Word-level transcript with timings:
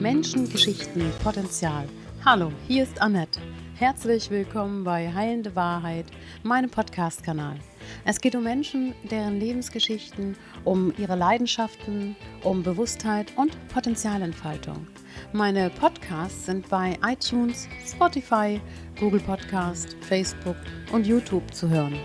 Menschen, 0.00 0.48
Geschichten, 0.50 1.10
Potenzial. 1.22 1.88
Hallo, 2.24 2.52
hier 2.66 2.82
ist 2.82 3.00
Annette. 3.00 3.40
Herzlich 3.74 4.30
willkommen 4.30 4.84
bei 4.84 5.12
Heilende 5.12 5.54
Wahrheit, 5.56 6.06
meinem 6.42 6.70
Podcast-Kanal. 6.70 7.58
Es 8.04 8.20
geht 8.20 8.34
um 8.34 8.44
Menschen, 8.44 8.94
deren 9.10 9.40
Lebensgeschichten, 9.40 10.36
um 10.64 10.92
ihre 10.98 11.16
Leidenschaften, 11.16 12.16
um 12.42 12.62
Bewusstheit 12.62 13.32
und 13.36 13.56
Potenzialentfaltung. 13.68 14.86
Meine 15.32 15.70
Podcasts 15.70 16.46
sind 16.46 16.68
bei 16.68 16.98
iTunes, 17.06 17.68
Spotify, 17.86 18.60
Google 18.98 19.20
Podcast, 19.20 19.96
Facebook 20.02 20.56
und 20.92 21.06
YouTube 21.06 21.52
zu 21.52 21.68
hören. 21.68 21.98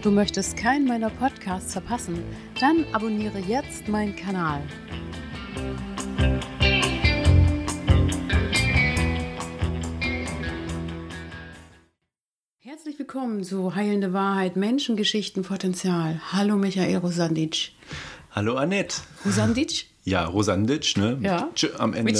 Du 0.00 0.12
möchtest 0.12 0.56
keinen 0.56 0.86
meiner 0.86 1.10
Podcasts 1.10 1.72
verpassen? 1.72 2.22
Dann 2.60 2.84
abonniere 2.92 3.40
jetzt 3.40 3.88
meinen 3.88 4.14
Kanal. 4.14 4.62
Herzlich 12.58 12.96
willkommen 12.96 13.42
zu 13.42 13.74
Heilende 13.74 14.12
Wahrheit, 14.12 14.54
Menschengeschichten, 14.54 15.42
Potenzial. 15.42 16.20
Hallo 16.32 16.54
Michael 16.54 16.98
Rosandic. 16.98 17.72
Hallo 18.30 18.54
Annette. 18.54 18.98
Rosandic? 19.26 19.86
Ja, 20.08 20.24
Rosandic, 20.24 20.96
ne? 20.96 21.18
Ja. 21.20 21.48
Am 21.76 21.92
Ende 21.92 22.18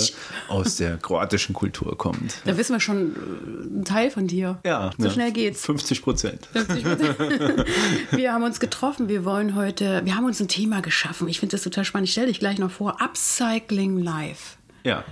aus 0.49 0.77
der 0.77 0.99
kroatischen 0.99 1.55
Kultur 1.55 1.97
kommt. 1.97 2.35
Da 2.45 2.59
wissen 2.59 2.75
wir 2.75 2.81
schon 2.81 3.15
äh, 3.17 3.79
ein 3.81 3.85
Teil 3.87 4.11
von 4.11 4.27
dir. 4.27 4.59
Ja, 4.65 4.91
So 4.99 5.05
ne? 5.05 5.11
schnell 5.11 5.33
geht's. 5.33 5.65
50 5.65 6.03
Prozent. 6.03 6.49
Wir 8.11 8.33
haben 8.33 8.43
uns 8.45 8.61
getroffen. 8.61 9.09
Wir 9.09 9.25
wollen 9.25 9.55
heute, 9.55 10.03
wir 10.05 10.17
haben 10.17 10.25
uns 10.27 10.41
ein 10.41 10.49
Thema 10.49 10.81
geschaffen. 10.83 11.29
Ich 11.29 11.41
finde 11.41 11.53
das 11.57 11.63
total 11.63 11.85
spannend. 11.85 12.09
Ich 12.09 12.13
stelle 12.13 12.27
dich 12.29 12.41
gleich 12.41 12.59
noch 12.59 12.71
vor. 12.71 13.01
Upcycling 13.01 13.99
Life. 13.99 14.57
Ja. 14.85 15.05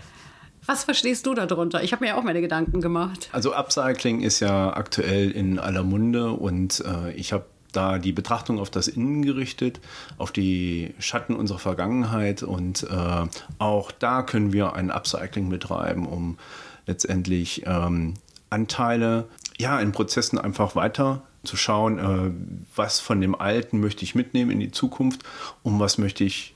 Was 0.66 0.84
verstehst 0.84 1.26
du 1.26 1.34
darunter? 1.34 1.82
Ich 1.82 1.92
habe 1.92 2.04
mir 2.04 2.10
ja 2.10 2.16
auch 2.18 2.22
meine 2.24 2.40
Gedanken 2.40 2.80
gemacht. 2.80 3.28
Also 3.32 3.54
Upcycling 3.54 4.20
ist 4.20 4.40
ja 4.40 4.76
aktuell 4.76 5.30
in 5.30 5.58
aller 5.58 5.82
Munde 5.84 6.32
und 6.32 6.82
äh, 6.84 7.12
ich 7.12 7.32
habe 7.32 7.44
da 7.72 7.98
die 7.98 8.12
Betrachtung 8.12 8.58
auf 8.58 8.70
das 8.70 8.88
Innen 8.88 9.22
gerichtet, 9.22 9.80
auf 10.18 10.32
die 10.32 10.94
Schatten 10.98 11.34
unserer 11.34 11.58
Vergangenheit 11.58 12.42
und 12.42 12.84
äh, 12.84 13.26
auch 13.58 13.92
da 13.92 14.22
können 14.22 14.52
wir 14.52 14.74
ein 14.74 14.90
Upcycling 14.90 15.48
betreiben, 15.48 16.06
um 16.06 16.38
letztendlich 16.86 17.64
ähm, 17.66 18.14
Anteile 18.50 19.26
ja 19.58 19.80
in 19.80 19.92
Prozessen 19.92 20.38
einfach 20.38 20.76
weiter 20.76 21.22
zu 21.44 21.56
schauen, 21.56 21.98
äh, 21.98 22.30
was 22.74 23.00
von 23.00 23.20
dem 23.20 23.34
Alten 23.34 23.80
möchte 23.80 24.04
ich 24.04 24.14
mitnehmen 24.14 24.50
in 24.50 24.60
die 24.60 24.70
Zukunft 24.70 25.22
und 25.62 25.78
was 25.78 25.98
möchte 25.98 26.24
ich 26.24 26.54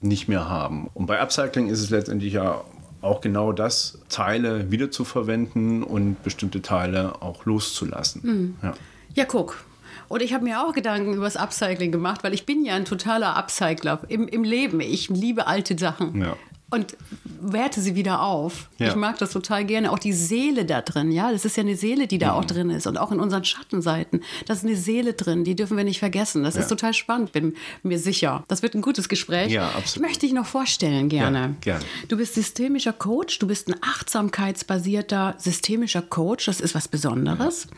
nicht 0.00 0.28
mehr 0.28 0.48
haben. 0.48 0.88
Und 0.94 1.06
bei 1.06 1.20
Upcycling 1.20 1.68
ist 1.68 1.80
es 1.80 1.90
letztendlich 1.90 2.34
ja 2.34 2.62
auch 3.00 3.20
genau 3.20 3.52
das, 3.52 3.98
Teile 4.08 4.70
wiederzuverwenden 4.70 5.82
und 5.82 6.22
bestimmte 6.22 6.62
Teile 6.62 7.22
auch 7.22 7.44
loszulassen. 7.44 8.56
Ja. 8.62 8.74
Ja, 9.14 9.24
guck. 9.24 9.64
Und 10.08 10.22
ich 10.22 10.32
habe 10.32 10.44
mir 10.44 10.62
auch 10.62 10.72
Gedanken 10.72 11.14
über 11.14 11.24
das 11.24 11.36
Upcycling 11.36 11.92
gemacht, 11.92 12.24
weil 12.24 12.32
ich 12.32 12.46
bin 12.46 12.64
ja 12.64 12.74
ein 12.74 12.84
totaler 12.84 13.36
Upcycler 13.36 14.00
im, 14.08 14.26
im 14.26 14.42
Leben. 14.42 14.80
Ich 14.80 15.08
liebe 15.08 15.46
alte 15.46 15.78
Sachen. 15.78 16.20
Ja. 16.20 16.36
Und 16.70 16.98
werte 17.40 17.80
sie 17.80 17.94
wieder 17.94 18.20
auf. 18.20 18.68
Ja. 18.78 18.88
Ich 18.88 18.94
mag 18.94 19.16
das 19.18 19.30
total 19.30 19.64
gerne. 19.64 19.90
Auch 19.90 19.98
die 19.98 20.12
Seele 20.12 20.66
da 20.66 20.82
drin, 20.82 21.10
ja. 21.10 21.32
Das 21.32 21.46
ist 21.46 21.56
ja 21.56 21.62
eine 21.62 21.76
Seele, 21.76 22.06
die 22.06 22.18
da 22.18 22.32
auch 22.34 22.44
drin 22.44 22.68
ist. 22.68 22.86
Und 22.86 22.98
auch 22.98 23.10
in 23.10 23.20
unseren 23.20 23.42
Schattenseiten. 23.42 24.22
Da 24.46 24.52
ist 24.52 24.64
eine 24.64 24.76
Seele 24.76 25.14
drin, 25.14 25.44
die 25.44 25.56
dürfen 25.56 25.78
wir 25.78 25.84
nicht 25.84 25.98
vergessen. 25.98 26.42
Das 26.42 26.56
Ja. 26.56 26.60
ist 26.60 26.68
total 26.68 26.92
spannend, 26.92 27.32
bin 27.32 27.54
mir 27.82 27.98
sicher. 27.98 28.44
Das 28.48 28.60
wird 28.62 28.74
ein 28.74 28.82
gutes 28.82 29.08
Gespräch. 29.08 29.50
Ja, 29.50 29.68
absolut. 29.68 29.86
Ich 29.96 30.00
möchte 30.00 30.26
dich 30.26 30.34
noch 30.34 30.44
vorstellen, 30.44 31.08
gerne. 31.08 31.38
Ja, 31.38 31.54
gerne. 31.60 31.84
Du 32.08 32.18
bist 32.18 32.34
systemischer 32.34 32.92
Coach, 32.92 33.38
du 33.38 33.46
bist 33.46 33.68
ein 33.68 33.76
achtsamkeitsbasierter 33.80 35.36
systemischer 35.38 36.02
Coach, 36.02 36.44
das 36.46 36.60
ist 36.60 36.74
was 36.74 36.86
Besonderes. 36.88 37.68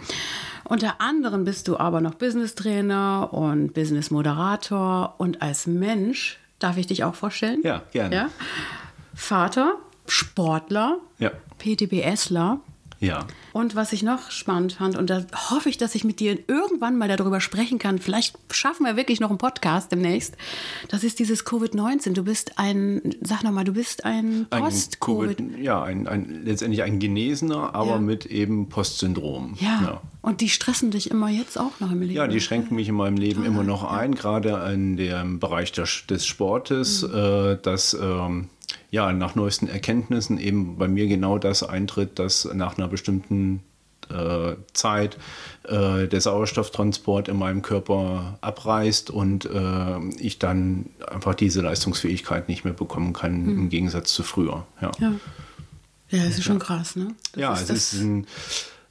Unter 0.65 1.01
anderem 1.01 1.45
bist 1.45 1.69
du 1.69 1.77
aber 1.79 2.01
noch 2.01 2.15
Business-Trainer 2.15 3.29
und 3.33 3.73
Business-Moderator 3.75 5.15
und 5.19 5.43
als 5.43 5.67
Mensch, 5.67 6.39
darf 6.61 6.77
ich 6.77 6.87
dich 6.87 7.03
auch 7.05 7.15
vorstellen? 7.17 7.61
Ja, 7.65 7.83
gerne. 7.93 8.15
Ja? 8.15 8.31
Vater, 9.15 9.75
Sportler, 10.07 10.99
Ja. 11.19 11.31
PTBSler. 11.59 12.61
Ja. 13.01 13.27
Und 13.53 13.75
was 13.75 13.93
ich 13.95 14.03
noch 14.03 14.31
spannend 14.31 14.75
fand, 14.75 14.97
und 14.97 15.09
da 15.09 15.25
hoffe 15.51 15.71
ich, 15.71 15.79
dass 15.79 15.95
ich 15.95 16.05
mit 16.05 16.21
dir 16.21 16.39
irgendwann 16.49 16.99
mal 16.99 17.09
darüber 17.09 17.41
sprechen 17.41 17.79
kann, 17.79 17.99
vielleicht 17.99 18.37
schaffen 18.53 18.85
wir 18.85 18.95
wirklich 18.97 19.21
noch 19.21 19.31
einen 19.31 19.39
Podcast 19.39 19.91
demnächst, 19.91 20.37
das 20.89 21.03
ist 21.03 21.19
dieses 21.19 21.47
Covid-19. 21.47 22.13
Du 22.13 22.23
bist 22.25 22.59
ein, 22.59 23.17
sag 23.23 23.43
nochmal, 23.43 23.65
du 23.65 23.73
bist 23.73 24.05
ein 24.05 24.47
Post-Covid. 24.51 25.39
Covid, 25.39 25.59
ja, 25.59 25.83
ein, 25.83 26.07
ein, 26.07 26.43
letztendlich 26.45 26.83
ein 26.83 26.99
Genesener, 26.99 27.75
aber 27.75 27.93
Ja. 27.93 27.99
mit 27.99 28.27
eben 28.27 28.69
Postsyndrom. 28.69 29.57
Ja. 29.59 29.81
ja. 29.83 30.01
und 30.21 30.43
die 30.43 30.51
stressen 30.51 30.91
dich 30.91 31.11
immer 31.11 31.31
jetzt 31.31 31.59
auch 31.59 31.81
noch 31.81 31.91
im 31.91 32.03
Leben. 32.03 32.13
Ja, 32.13 32.27
die 32.27 32.41
schränken 32.41 32.77
mich 32.77 32.89
in 32.89 32.95
meinem 32.95 33.17
Leben 33.17 33.45
immer 33.47 33.65
noch 33.65 33.83
ein, 33.85 34.15
gerade 34.15 34.71
in 34.73 34.99
dem 34.99 35.41
Bereich 35.41 35.73
des 35.73 36.27
Sportes, 36.27 37.03
äh, 37.03 37.57
dass 37.63 37.95
ähm, 37.95 38.51
ja 38.91 39.13
nach 39.13 39.35
neuesten 39.35 39.69
Erkenntnissen 39.69 40.39
eben 40.39 40.77
bei 40.77 40.89
mir 40.89 41.07
genau 41.07 41.39
das 41.39 41.63
eintritt, 41.63 42.19
dass 42.19 42.45
nach 42.53 42.79
einer 42.79 42.89
bestimmten 42.89 43.63
äh, 44.11 44.57
Zeit 44.73 45.17
äh, 45.65 46.07
der 46.09 46.21
Sauerstofftransport 46.21 47.29
in 47.29 47.39
meinem 47.39 47.63
Körper 47.63 48.39
abreißt 48.41 49.11
und 49.11 49.45
äh, 49.45 49.99
ich 50.19 50.39
dann 50.39 50.87
einfach 51.09 51.35
diese 51.35 51.61
Leistungsfähigkeit 51.61 52.49
nicht 52.49 52.65
mehr 52.65 52.75
bekommen 52.75 53.13
kann, 53.13 53.49
im 53.49 53.69
Gegensatz 53.69 54.13
zu 54.13 54.23
früher. 54.23 54.67
Ja. 54.81 54.91
Ja, 54.99 55.13
ja 56.11 56.25
das 56.25 56.39
ist 56.39 56.45
schon 56.45 56.59
krass, 56.59 56.97
ne? 56.97 57.15
Das 57.33 57.41
Ja, 57.41 57.55
ist 57.55 57.71
es 57.71 57.93
ist 57.93 58.01
ein, 58.01 58.27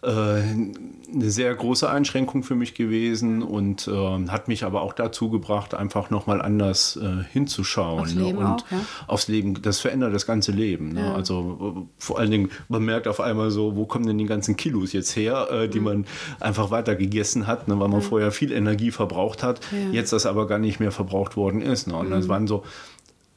eine 0.02 1.30
sehr 1.30 1.54
große 1.54 1.90
Einschränkung 1.90 2.44
für 2.44 2.56
mich 2.56 2.74
gewesen 2.74 3.42
und 3.44 3.88
äh, 3.88 4.28
hat 4.30 4.48
mich 4.48 4.64
aber 4.64 4.82
auch 4.82 4.94
dazu 4.94 5.30
gebracht, 5.30 5.74
einfach 5.74 6.10
nochmal 6.10 6.42
anders 6.42 6.96
äh, 7.02 7.24
hinzuschauen. 7.32 8.00
Aufs 8.00 8.16
ne? 8.16 8.22
Leben 8.24 8.38
und 8.38 8.46
auch, 8.46 8.72
ja? 8.72 8.78
aufs 9.08 9.28
Leben, 9.28 9.62
das 9.62 9.80
verändert 9.80 10.14
das 10.14 10.26
ganze 10.26 10.52
Leben. 10.54 10.94
Ne? 10.94 11.02
Ja. 11.02 11.16
Also 11.16 11.76
äh, 11.78 11.82
vor 11.98 12.20
allen 12.20 12.32
Dingen, 12.32 12.50
man 12.70 12.84
merkt 12.86 13.08
auf 13.09 13.20
einmal 13.20 13.52
so, 13.52 13.76
wo 13.76 13.86
kommen 13.86 14.06
denn 14.08 14.18
die 14.18 14.26
ganzen 14.26 14.56
Kilos 14.56 14.94
jetzt 14.94 15.16
her, 15.16 15.48
äh, 15.52 15.68
Mhm. 15.68 15.72
die 15.72 15.80
man 15.82 16.06
einfach 16.40 16.72
weiter 16.72 16.96
gegessen 16.96 17.46
hat, 17.48 17.68
ne? 17.68 17.78
weil 17.80 17.90
man 17.90 18.02
vorher 18.02 18.32
viel 18.32 18.52
Energie 18.54 18.92
verbraucht 18.92 19.44
hat, 19.44 19.59
Ja. 19.72 19.88
Mhm. 19.90 19.94
jetzt 19.94 20.14
das 20.14 20.26
aber 20.26 20.48
gar 20.48 20.59
nicht 20.59 20.80
mehr 20.80 20.92
verbraucht 20.92 21.36
worden 21.36 21.62
ist. 21.62 21.88
Ne? 21.88 21.96
Und 21.96 22.09
das 22.12 22.28
waren 22.30 22.48
so 22.48 22.64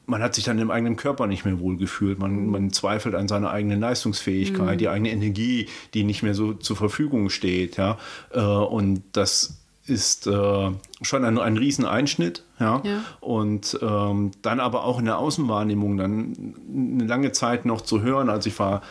man 0.05 0.21
hat 0.21 0.35
sich 0.35 0.43
dann 0.43 0.59
im 0.59 0.71
eigenen 0.71 0.95
Körper 0.95 1.27
nicht 1.27 1.45
mehr 1.45 1.59
wohl 1.59 1.77
gefühlt. 1.77 2.19
Man, 2.19 2.47
man 2.47 2.71
zweifelt 2.71 3.15
an 3.15 3.27
seiner 3.27 3.51
eigenen 3.51 3.79
Leistungsfähigkeit, 3.79 4.79
die 4.81 4.89
eigene 4.89 5.11
Energie, 5.11 5.67
die 5.93 6.03
nicht 6.03 6.23
mehr 6.23 6.33
so 6.33 6.53
zur 6.53 6.75
Verfügung 6.75 7.29
steht. 7.29 7.77
Ja? 7.77 7.97
Äh, 8.31 8.41
Und 8.41 9.03
das 9.13 9.59
ist 9.85 10.27
äh, 10.27 10.71
schon 11.01 11.25
ein, 11.25 11.37
ein 11.37 11.57
Rieseneinschnitt. 11.57 12.43
Ja? 12.59 12.81
Ja. 12.83 13.03
Und 13.19 13.77
ähm, 13.81 14.31
dann 14.41 14.59
aber 14.59 14.83
auch 14.85 14.99
in 14.99 15.05
der 15.05 15.17
Außenwahrnehmung 15.17 15.97
dann 15.97 16.55
eine 16.73 17.05
lange 17.05 17.31
Zeit 17.31 17.65
noch 17.65 17.81
zu 17.81 18.01
hören. 18.01 18.29
Also 18.29 18.49
ich 18.49 18.59
war 18.59 18.81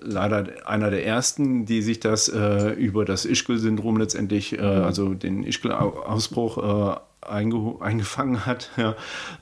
leider 0.00 0.46
einer 0.64 0.90
der 0.90 1.06
ersten, 1.06 1.66
die 1.66 1.82
sich 1.82 2.00
das 2.00 2.28
äh, 2.28 2.70
über 2.70 3.04
das 3.04 3.24
Ischgl-Syndrom 3.24 3.98
letztendlich, 3.98 4.58
äh, 4.58 4.60
also 4.60 5.14
den 5.14 5.44
Ischgl-Ausbruch 5.44 6.96
äh, 6.96 7.00
einge 7.26 7.76
eingefangen 7.80 8.46
hat, 8.46 8.70
ja, 8.76 8.94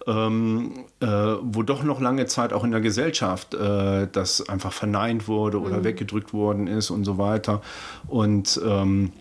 ähm, 0.07 0.85
äh, 1.01 1.07
wo 1.07 1.63
doch 1.63 1.83
noch 1.83 2.01
lange 2.01 2.27
Zeit 2.27 2.53
auch 2.53 2.65
in 2.65 2.71
der 2.71 2.81
Gesellschaft 2.81 3.55
äh, 3.55 4.09
das 4.11 4.49
einfach 4.49 4.73
verneint 4.73 5.29
wurde 5.29 5.61
oder 5.61 5.85
weggedrückt 5.85 6.33
worden 6.33 6.67
ist 6.67 6.91
und 6.91 7.05
so 7.05 7.19
weiter. 7.19 7.61
Und 8.07 8.61
ähm, 8.65 9.13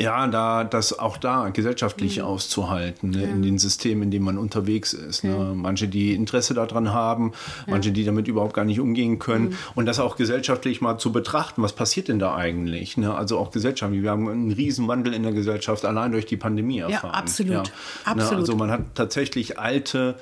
ja, 0.00 0.26
da 0.26 0.64
das 0.64 0.98
auch 0.98 1.16
da 1.18 1.50
gesellschaftlich 1.50 2.22
auszuhalten, 2.22 3.10
ne, 3.10 3.24
in 3.24 3.42
den 3.42 3.58
Systemen, 3.58 4.04
in 4.04 4.10
denen 4.10 4.24
man 4.24 4.38
unterwegs 4.38 4.92
ist. 4.92 5.24
Ne. 5.24 5.52
Manche, 5.54 5.88
die 5.88 6.14
Interesse 6.14 6.54
daran 6.54 6.92
haben, 6.92 7.32
manche, 7.66 7.92
die 7.92 8.04
damit 8.04 8.26
überhaupt 8.26 8.54
gar 8.54 8.64
nicht 8.64 8.80
umgehen 8.80 9.18
können. 9.18 9.56
Und 9.74 9.86
das 9.86 10.00
auch 10.00 10.16
gesellschaftlich 10.16 10.80
mal 10.80 10.98
zu 10.98 11.12
betrachten, 11.12 11.62
was 11.62 11.74
passiert 11.74 12.08
denn 12.08 12.18
da 12.18 12.34
eigentlich? 12.34 12.96
Ne? 12.96 13.14
Also 13.14 13.38
auch 13.38 13.50
gesellschaftlich. 13.50 14.02
Wir 14.02 14.10
haben 14.10 14.28
einen 14.28 14.52
Riesenwandel 14.52 15.12
in 15.12 15.22
der 15.22 15.32
Gesellschaft 15.32 15.84
allein 15.84 16.12
durch 16.12 16.26
die 16.26 16.36
Pandemie 16.36 16.78
erfahren. 16.78 17.10
absolut. 17.10 17.50
Ne, 17.50 17.62
Absolut. 18.04 18.40
also 18.40 18.56
man 18.56 18.70
hat 18.70 18.94
tatsächlich 18.94 19.58
alte 19.58 20.16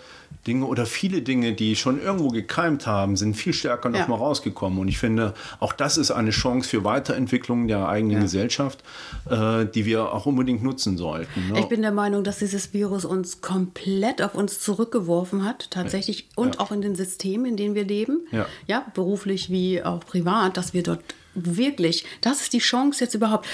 Dinge 0.47 0.65
oder 0.67 0.87
viele 0.87 1.21
Dinge, 1.23 1.53
die 1.53 1.77
schon 1.77 2.01
irgendwo 2.01 2.29
gekeimt 2.29 2.87
haben, 2.87 3.17
sind 3.17 3.35
viel 3.35 3.53
stärker 3.53 3.91
noch 3.91 3.99
Ja. 3.99 4.07
mal 4.09 4.17
rausgekommen. 4.17 4.79
Und 4.79 4.89
ich 4.89 4.97
finde, 4.99 5.35
auch 5.61 5.73
das 5.75 5.99
ist 5.99 6.11
eine 6.11 6.31
Chance 6.31 6.69
für 6.71 6.85
Weiterentwicklung 6.85 7.69
der 7.69 7.87
eigenen 7.89 8.17
Ja. 8.17 8.23
Gesellschaft, 8.23 8.83
äh, 9.31 9.67
die 9.67 9.85
wir 9.85 10.13
auch 10.13 10.25
unbedingt 10.27 10.63
nutzen 10.63 10.97
sollten. 10.97 11.49
Ne? 11.53 11.61
Ich 11.61 11.67
bin 11.67 11.83
der 11.83 11.93
Meinung, 11.93 12.25
dass 12.25 12.39
dieses 12.39 12.73
Virus 12.73 13.05
uns 13.05 13.41
komplett 13.43 14.23
auf 14.23 14.35
uns 14.35 14.61
zurückgeworfen 14.61 15.45
hat, 15.45 15.71
tatsächlich, 15.71 16.29
und 16.35 16.55
Ja. 16.55 16.61
auch 16.63 16.73
in 16.73 16.81
den 16.81 16.95
Systemen, 16.95 17.45
in 17.47 17.57
denen 17.57 17.75
wir 17.75 17.85
leben, 17.85 18.27
Ja. 18.31 18.47
ja, 18.67 18.87
beruflich 18.95 19.51
wie 19.51 19.83
auch 19.83 20.01
privat, 20.01 20.57
dass 20.57 20.73
wir 20.73 20.83
dort 20.83 21.01
wirklich, 21.35 22.05
das 22.23 22.41
ist 22.41 22.53
die 22.53 22.59
Chance 22.59 23.05
jetzt 23.05 23.15
überhaupt. 23.15 23.47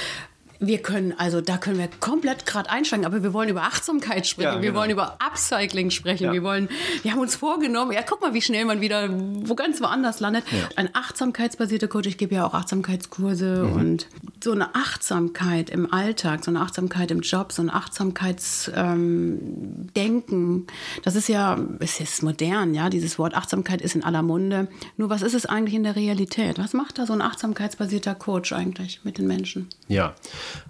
Wir 0.61 0.79
können, 0.79 1.15
also 1.19 1.41
da 1.41 1.57
können 1.59 1.79
wir 1.79 1.89
komplett 2.01 2.47
gerade 2.47 2.71
einsteigen, 2.71 3.05
aber 3.05 3.23
wir 3.23 3.33
wollen 3.33 3.49
über 3.49 3.63
Achtsamkeit 3.63 4.27
sprechen, 4.27 4.49
Ja, 4.57 4.63
wir 4.63 4.71
genau. 4.71 4.81
wollen 4.81 4.91
über 4.91 5.19
Upcycling 5.21 5.91
sprechen, 5.91 6.25
Ja. 6.27 6.33
wir 6.33 6.43
wollen, 6.43 6.69
wir 7.03 7.13
haben 7.13 7.21
uns 7.21 7.37
vorgenommen, 7.37 7.93
ja 7.93 8.01
guck 8.09 8.21
mal, 8.23 8.35
wie 8.35 8.43
schnell 8.43 8.65
man 8.65 8.81
wieder 8.81 9.09
wo 9.11 9.55
ganz 9.55 9.81
woanders 9.81 10.21
landet. 10.21 10.45
Ein 10.77 10.91
achtsamkeitsbasierter 10.95 11.89
Coach, 11.89 12.07
ich 12.09 12.19
gebe 12.19 12.35
ja 12.37 12.47
auch 12.47 12.55
Achtsamkeitskurse 12.55 13.65
Mhm. 13.65 13.73
und 13.75 14.07
so 14.43 14.53
eine 14.53 14.75
Achtsamkeit 14.75 15.71
im 15.71 15.93
Alltag, 15.93 16.45
so 16.45 16.51
eine 16.51 16.61
Achtsamkeit 16.61 17.11
im 17.11 17.21
Job, 17.21 17.53
so 17.53 17.63
ein 17.63 17.71
Achtsamkeitsdenken, 17.71 19.91
Denken, 19.97 20.67
das 21.03 21.17
ist 21.17 21.29
ja, 21.29 21.59
es 21.81 22.01
ist 22.01 22.23
modern, 22.23 22.75
ja, 22.75 22.91
dieses 22.91 23.19
Wort 23.19 23.35
Achtsamkeit 23.35 23.81
ist 23.81 23.95
in 23.95 24.05
aller 24.05 24.23
Munde. 24.23 24.69
Nur 24.97 25.11
was 25.11 25.23
ist 25.23 25.35
es 25.35 25.47
eigentlich 25.47 25.75
in 25.75 25.85
der 25.85 25.97
Realität? 25.97 26.59
Was 26.59 26.73
macht 26.75 26.99
da 26.99 27.07
so 27.07 27.13
ein 27.13 27.23
achtsamkeitsbasierter 27.23 28.15
Coach 28.15 28.53
eigentlich 28.53 29.01
mit 29.05 29.19
den 29.19 29.27
Menschen? 29.27 29.69
Ja, 29.89 30.15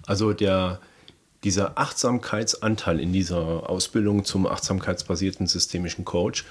also 0.05 0.33
der, 0.33 0.79
dieser 1.43 1.77
Achtsamkeitsanteil 1.77 2.99
in 2.99 3.13
dieser 3.13 3.69
Ausbildung 3.69 4.25
zum 4.25 4.47
achtsamkeitsbasierten 4.47 5.47
systemischen 5.47 6.05
Coach 6.05 6.45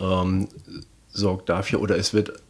ähm, 0.00 0.48
sorgt 1.10 1.48
dafür, 1.48 1.80
oder 1.80 1.96
es 1.96 2.14
wird 2.14 2.40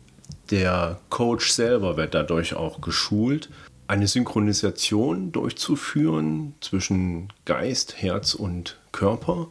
der 0.50 0.98
Coach 1.08 1.50
selber 1.50 1.96
wird 1.96 2.14
dadurch 2.14 2.54
auch 2.54 2.80
geschult, 2.80 3.48
eine 3.86 4.06
Synchronisation 4.06 5.32
durchzuführen 5.32 6.54
zwischen 6.60 7.28
Geist, 7.44 8.00
Herz 8.00 8.34
und 8.34 8.78
Körper, 8.92 9.48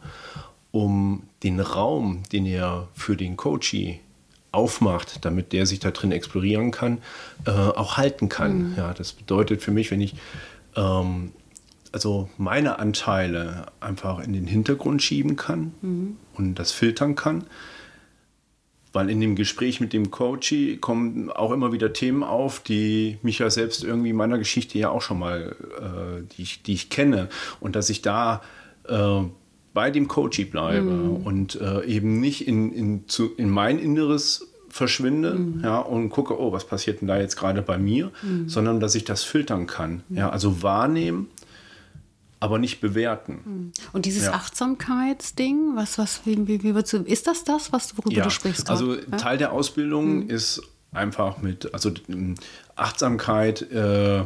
um 0.70 1.24
den 1.42 1.60
Raum, 1.60 2.22
den 2.32 2.46
er 2.46 2.88
für 2.94 3.16
den 3.16 3.36
Coachee 3.36 4.00
aufmacht, 4.52 5.24
damit 5.24 5.52
der 5.52 5.66
sich 5.66 5.80
da 5.80 5.90
drin 5.90 6.12
explorieren 6.12 6.70
kann, 6.70 6.98
äh, 7.46 7.50
auch 7.50 7.96
halten 7.96 8.28
kann. 8.28 8.74
Ja, 8.76 8.92
das 8.94 9.12
bedeutet 9.12 9.62
für 9.62 9.70
mich, 9.70 9.90
wenn 9.90 10.00
ich 10.00 10.14
ähm, 10.76 11.32
also 11.92 12.28
meine 12.38 12.78
Anteile 12.78 13.66
einfach 13.80 14.18
in 14.20 14.32
den 14.32 14.46
Hintergrund 14.46 15.02
schieben 15.02 15.36
kann 15.36 15.74
und 16.34 16.54
das 16.54 16.72
filtern 16.72 17.14
kann, 17.14 17.44
weil 18.92 19.10
in 19.10 19.20
dem 19.20 19.36
Gespräch 19.36 19.80
mit 19.80 19.92
dem 19.92 20.10
Coachie 20.10 20.76
kommen 20.78 21.30
auch 21.30 21.52
immer 21.52 21.72
wieder 21.72 21.92
Themen 21.92 22.22
auf, 22.22 22.60
die 22.60 23.18
mich 23.22 23.38
ja 23.38 23.50
selbst 23.50 23.84
irgendwie 23.84 24.10
in 24.10 24.16
meiner 24.16 24.38
Geschichte 24.38 24.78
ja 24.78 24.90
auch 24.90 25.02
schon 25.02 25.18
mal, 25.18 25.56
äh, 25.78 26.22
die, 26.36 26.42
ich, 26.42 26.62
die 26.62 26.74
ich 26.74 26.90
kenne. 26.90 27.28
Und 27.60 27.76
dass 27.76 27.90
ich 27.90 28.02
da 28.02 28.42
äh, 28.88 29.22
bei 29.74 29.90
dem 29.90 30.08
Coachie 30.08 30.44
bleibe 30.44 30.90
und 31.24 31.58
äh, 31.60 31.84
eben 31.86 32.20
nicht 32.20 32.46
in, 32.46 32.72
in, 32.72 33.08
zu, 33.08 33.34
in 33.36 33.48
mein 33.48 33.78
Inneres 33.78 34.51
verschwinde 34.72 35.38
ja, 35.62 35.78
und 35.78 36.08
gucke, 36.08 36.40
oh, 36.40 36.50
was 36.50 36.66
passiert 36.66 37.02
denn 37.02 37.08
da 37.08 37.18
jetzt 37.18 37.36
gerade 37.36 37.60
bei 37.62 37.78
mir, 37.78 38.10
sondern 38.46 38.80
dass 38.80 38.94
ich 38.94 39.04
das 39.04 39.22
filtern 39.22 39.66
kann. 39.66 40.02
Ja, 40.08 40.30
also 40.30 40.62
wahrnehmen, 40.62 41.28
aber 42.40 42.58
nicht 42.58 42.80
bewerten. 42.80 43.72
Und 43.92 44.06
dieses 44.06 44.24
Ja. 44.24 44.32
Achtsamkeitsding, 44.32 45.76
was, 45.76 45.98
was, 45.98 46.22
wie, 46.24 46.48
wie, 46.48 46.62
wie 46.62 46.72
du, 46.72 46.96
ist 47.04 47.26
das 47.26 47.44
das, 47.44 47.72
was, 47.72 47.96
worüber 47.98 48.22
du 48.22 48.30
sprichst? 48.30 48.66
gerade? 48.66 48.78
Also 48.78 48.94
ja? 48.96 49.16
Teil 49.18 49.38
der 49.38 49.52
Ausbildung 49.52 50.28
ist 50.28 50.62
einfach 50.90 51.38
mit, 51.38 51.72
also 51.74 51.92
Achtsamkeit 52.74 53.70
äh, 53.70 54.20
äh, 54.20 54.24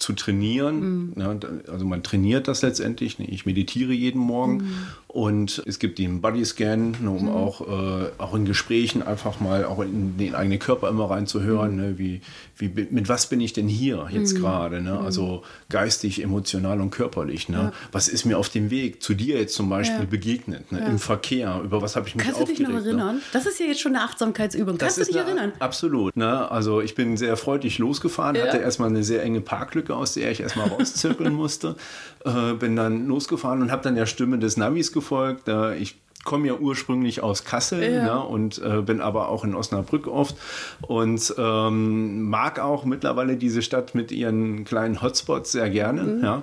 zu 0.00 0.12
trainieren. 0.14 1.12
Ne, 1.14 1.36
da- 1.38 1.72
also 1.72 1.84
man 1.86 2.02
trainiert 2.02 2.48
das 2.48 2.62
letztendlich. 2.62 3.18
Ne? 3.18 3.26
Ich 3.26 3.46
meditiere 3.46 3.92
jeden 3.92 4.20
Morgen 4.20 4.72
und 5.08 5.62
es 5.66 5.78
gibt 5.78 5.98
den 5.98 6.20
Bodyscan, 6.20 6.96
ne, 7.02 7.10
um 7.10 7.28
auch, 7.28 7.60
äh, 7.62 8.10
auch 8.18 8.34
in 8.34 8.44
Gesprächen 8.44 9.02
einfach 9.02 9.40
mal 9.40 9.64
auch 9.64 9.80
in 9.80 10.16
den 10.18 10.34
eigenen 10.34 10.58
Körper 10.58 10.88
immer 10.88 11.10
reinzuhören. 11.10 11.76
Ne? 11.76 11.98
Wie, 11.98 12.20
wie, 12.56 12.70
mit 12.90 13.08
was 13.08 13.28
bin 13.28 13.40
ich 13.40 13.52
denn 13.52 13.68
hier 13.68 14.08
jetzt 14.10 14.36
gerade? 14.36 14.80
Ne? 14.82 14.98
Also 14.98 15.42
geistig, 15.68 16.22
emotional 16.22 16.80
und 16.80 16.90
körperlich. 16.90 17.48
Ne? 17.48 17.72
Was 17.92 18.08
ist 18.08 18.24
mir 18.24 18.38
auf 18.38 18.48
dem 18.48 18.70
Weg 18.70 19.02
zu 19.02 19.14
dir 19.14 19.38
jetzt 19.38 19.54
zum 19.54 19.68
Beispiel 19.68 20.00
Ja. 20.00 20.04
begegnet? 20.10 20.70
Ne? 20.72 20.78
Im 20.86 20.98
Verkehr, 20.98 21.60
über 21.64 21.82
was 21.82 21.96
habe 21.96 22.06
ich 22.08 22.14
mich 22.14 22.24
Kannst 22.24 22.40
du 22.40 22.44
dich 22.44 22.58
noch 22.60 22.68
aufgeregt, 22.68 22.86
ne? 22.96 23.02
erinnern? 23.02 23.22
Das 23.32 23.46
ist 23.46 23.58
ja 23.60 23.66
jetzt 23.66 23.80
schon 23.80 23.94
eine 23.96 24.04
Achtsamkeitsübung. 24.04 24.78
Kannst 24.78 24.98
du 24.98 25.04
dich 25.04 25.16
eine- 25.18 25.26
erinnern? 25.26 25.52
Absolut. 25.58 26.16
Ne? 26.16 26.50
Also 26.50 26.80
ich 26.80 26.94
bin 26.94 27.16
sehr 27.16 27.36
freudig 27.36 27.78
losgefahren, 27.78 28.36
Ja. 28.36 28.42
hatte 28.46 28.58
erstmal 28.58 28.88
eine 28.90 29.02
sehr 29.02 29.22
enge 29.22 29.40
Parklücke, 29.40 29.89
aus 29.96 30.14
der 30.14 30.30
ich 30.30 30.40
erstmal 30.40 30.68
rauszirkeln 30.68 31.34
musste. 31.34 31.76
Äh, 32.24 32.54
bin 32.54 32.76
dann 32.76 33.06
losgefahren 33.06 33.62
und 33.62 33.70
habe 33.70 33.82
dann 33.82 33.94
der 33.94 34.06
Stimme 34.06 34.38
des 34.38 34.56
Navis 34.56 34.92
gefolgt. 34.92 35.48
Äh, 35.48 35.76
ich 35.76 35.96
komme 36.24 36.48
ja 36.48 36.54
ursprünglich 36.54 37.22
aus 37.22 37.44
Kassel 37.44 37.82
Ja. 37.82 38.02
ne? 38.04 38.20
und 38.20 38.60
äh, 38.62 38.82
bin 38.82 39.00
aber 39.00 39.28
auch 39.28 39.44
in 39.44 39.54
Osnabrück 39.54 40.06
oft 40.06 40.36
und 40.82 41.34
ähm, 41.38 42.28
mag 42.28 42.58
auch 42.58 42.84
mittlerweile 42.84 43.36
diese 43.36 43.62
Stadt 43.62 43.94
mit 43.94 44.12
ihren 44.12 44.64
kleinen 44.64 45.00
Hotspots 45.00 45.52
sehr 45.52 45.70
gerne. 45.70 46.02
Mhm. 46.02 46.22
Ja? 46.24 46.42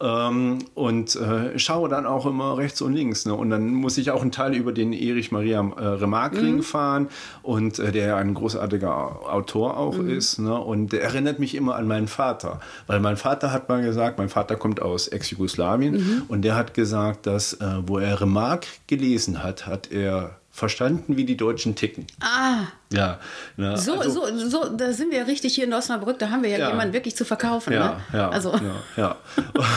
Ähm, 0.00 0.58
und 0.74 1.16
äh, 1.16 1.58
schaue 1.58 1.88
dann 1.88 2.04
auch 2.04 2.26
immer 2.26 2.58
rechts 2.58 2.82
und 2.82 2.92
links. 2.92 3.24
Ne? 3.24 3.34
Und 3.34 3.50
dann 3.50 3.72
muss 3.72 3.96
ich 3.96 4.10
auch 4.10 4.20
einen 4.20 4.32
Teil 4.32 4.54
über 4.54 4.72
den 4.72 4.92
Erich 4.92 5.32
Maria 5.32 5.60
äh, 5.60 5.84
Remarquing 5.84 6.62
fahren 6.62 7.08
und 7.42 7.78
äh, 7.78 7.92
der 7.92 8.06
ja 8.08 8.16
ein 8.16 8.34
großartiger 8.34 9.32
Autor 9.32 9.78
auch 9.78 9.98
ist. 9.98 10.38
Ne? 10.38 10.54
Und 10.54 10.92
der 10.92 11.02
erinnert 11.02 11.38
mich 11.38 11.54
immer 11.54 11.76
an 11.76 11.88
meinen 11.88 12.08
Vater, 12.08 12.60
weil 12.86 13.00
mein 13.00 13.16
Vater 13.16 13.52
hat 13.52 13.68
mal 13.68 13.82
gesagt, 13.82 14.18
mein 14.18 14.28
Vater 14.28 14.56
kommt 14.56 14.82
aus 14.82 15.08
Ex-Jugoslawien 15.08 16.24
und 16.28 16.42
der 16.42 16.56
hat 16.56 16.74
gesagt, 16.74 17.26
dass 17.26 17.54
äh, 17.54 17.66
wo 17.86 17.98
er 17.98 18.20
Remarque 18.20 18.66
gelesen 18.86 19.13
hat, 19.42 19.66
hat 19.66 19.90
er 19.92 20.38
verstanden, 20.50 21.16
wie 21.16 21.24
die 21.24 21.36
Deutschen 21.36 21.74
ticken. 21.74 22.06
Ah, 22.20 22.66
Ja, 22.92 23.18
ne? 23.56 23.76
so, 23.76 23.94
also- 23.94 24.26
so, 24.38 24.48
so, 24.48 24.76
da 24.76 24.92
sind 24.92 25.10
wir 25.10 25.26
richtig 25.26 25.52
hier 25.56 25.64
in 25.64 25.72
Osnabrück, 25.74 26.20
da 26.20 26.30
haben 26.30 26.44
wir 26.44 26.50
ja, 26.50 26.58
Ja. 26.58 26.68
jemanden 26.68 26.92
wirklich 26.92 27.16
zu 27.16 27.24
verkaufen. 27.24 27.72
Ja, 27.72 27.94
ne? 28.12 28.18
ja, 28.18 28.28
also, 28.28 28.52
ja, 28.52 28.76
ja. 28.96 29.16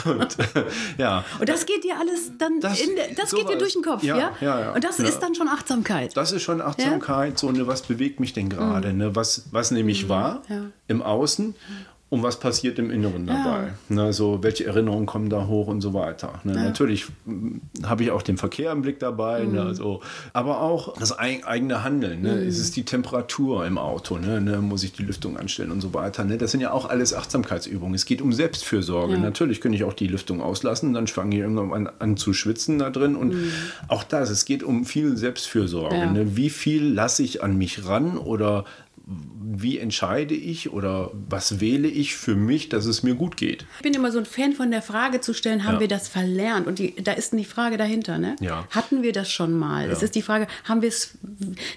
Und, 0.11 0.37
ja. 0.99 1.23
Und 1.39 1.49
das 1.49 1.65
geht 1.65 1.83
dir 1.83 1.95
alles 1.99 2.31
dann, 2.37 2.59
Das- 2.59 2.79
in 2.79 2.95
der, 2.95 3.07
das 3.15 3.31
geht 3.33 3.49
dir 3.49 3.57
durch 3.57 3.73
den 3.73 3.81
Kopf, 3.81 4.03
ja? 4.03 4.17
Ja, 4.17 4.31
ja. 4.39 4.73
Und 4.73 4.83
das 4.83 4.99
ist 4.99 5.19
dann 5.19 5.33
schon 5.33 5.47
Achtsamkeit. 5.47 6.15
Das 6.15 6.31
ist 6.31 6.43
schon 6.43 6.61
Achtsamkeit, 6.61 7.39
so 7.39 7.51
ne, 7.51 7.65
was 7.65 7.81
bewegt 7.81 8.19
mich 8.19 8.33
denn 8.33 8.47
gerade, 8.49 8.93
ne? 8.93 9.15
was, 9.15 9.45
was 9.51 9.71
nehme 9.71 9.89
ich 9.91 10.07
wahr 10.09 10.43
Mhm. 10.47 10.53
Ja. 10.55 10.61
im 10.89 11.01
Außen 11.01 11.55
und 12.09 12.23
was 12.23 12.39
passiert 12.39 12.79
im 12.79 12.89
Inneren 12.89 13.27
dabei. 13.27 13.73
Ne? 13.89 14.13
So, 14.13 14.41
welche 14.41 14.65
Erinnerungen 14.65 15.05
kommen 15.05 15.29
da 15.29 15.47
hoch 15.47 15.67
und 15.67 15.81
so 15.81 15.93
weiter. 15.93 16.39
Ne? 16.45 16.53
Natürlich 16.53 17.07
mm, 17.25 17.57
habe 17.83 18.03
ich 18.03 18.11
auch 18.11 18.21
den 18.21 18.37
Verkehr 18.37 18.71
im 18.71 18.81
Blick 18.81 18.97
dabei, 18.99 19.43
Mhm. 19.43 19.51
ne? 19.53 19.75
so, 19.75 19.99
aber 20.31 20.61
auch 20.61 20.93
das 20.97 21.19
eig 21.19 21.45
eigene 21.45 21.83
Handeln. 21.83 22.21
Ne? 22.21 22.29
Es 22.45 22.59
ist 22.59 22.77
die 22.77 22.85
Temperatur 22.85 23.65
im 23.65 23.77
Auto, 23.77 24.17
ne? 24.19 24.39
Ne? 24.39 24.59
muss 24.59 24.83
ich 24.83 24.93
die 24.93 25.03
Lüftung 25.03 25.35
anstellen 25.37 25.69
und 25.69 25.81
so 25.81 25.93
weiter. 25.93 26.23
Ne? 26.23 26.37
Das 26.37 26.51
sind 26.51 26.61
ja 26.61 26.71
auch 26.71 26.87
alles 26.87 27.13
Achtsamkeitsübungen. 27.13 27.93
Es 27.93 28.05
geht 28.05 28.21
um 28.21 28.31
Selbstfürsorge. 28.31 29.17
Natürlich 29.17 29.59
könnte 29.59 29.75
ich 29.75 29.83
auch 29.83 29.93
die 29.93 30.07
Lüftung 30.07 30.41
auslassen, 30.41 30.93
dann 30.93 31.07
fange 31.07 31.35
ich 31.35 31.41
irgendwann 31.41 31.73
an, 31.73 31.89
an 31.99 32.15
zu 32.15 32.31
schwitzen 32.31 32.79
da 32.79 32.89
drin. 32.89 33.17
Und 33.17 33.35
auch 33.89 34.05
das, 34.05 34.29
es 34.29 34.45
geht 34.45 34.63
um 34.63 34.85
viel 34.85 35.17
Selbstfürsorge. 35.17 35.95
Mhm. 35.95 36.01
Ja. 36.01 36.11
Ne? 36.11 36.37
Wie 36.37 36.49
viel 36.49 36.85
lasse 36.93 37.21
ich 37.23 37.43
an 37.43 37.57
mich 37.57 37.85
ran 37.85 38.17
oder 38.17 38.63
wie 39.09 39.77
entscheide 39.79 40.33
ich 40.35 40.71
oder 40.73 41.11
was 41.29 41.61
wähle 41.61 41.87
ich 41.87 42.15
für 42.17 42.35
mich, 42.35 42.67
dass 42.67 42.85
es 42.85 43.03
mir 43.03 43.15
gut 43.15 43.37
geht? 43.37 43.65
Ich 43.77 43.83
bin 43.83 43.93
immer 43.93 44.11
so 44.11 44.19
ein 44.19 44.25
Fan 44.25 44.51
von 44.53 44.69
der 44.69 44.81
Frage 44.81 45.21
zu 45.21 45.33
stellen, 45.33 45.63
haben 45.63 45.75
Ja. 45.75 45.79
wir 45.79 45.87
das 45.87 46.09
verlernt? 46.09 46.67
Und 46.67 46.79
die, 46.79 46.93
da 47.01 47.13
ist 47.13 47.31
die 47.31 47.45
Frage 47.45 47.77
dahinter, 47.77 48.17
ne? 48.17 48.35
Ja. 48.41 48.67
Hatten 48.71 49.03
wir 49.03 49.13
das 49.13 49.31
schon 49.31 49.53
mal? 49.57 49.89
Es 49.89 50.03
ist 50.03 50.15
die 50.15 50.21
Frage, 50.21 50.47
haben 50.65 50.81
wir 50.81 50.89
es 50.89 51.17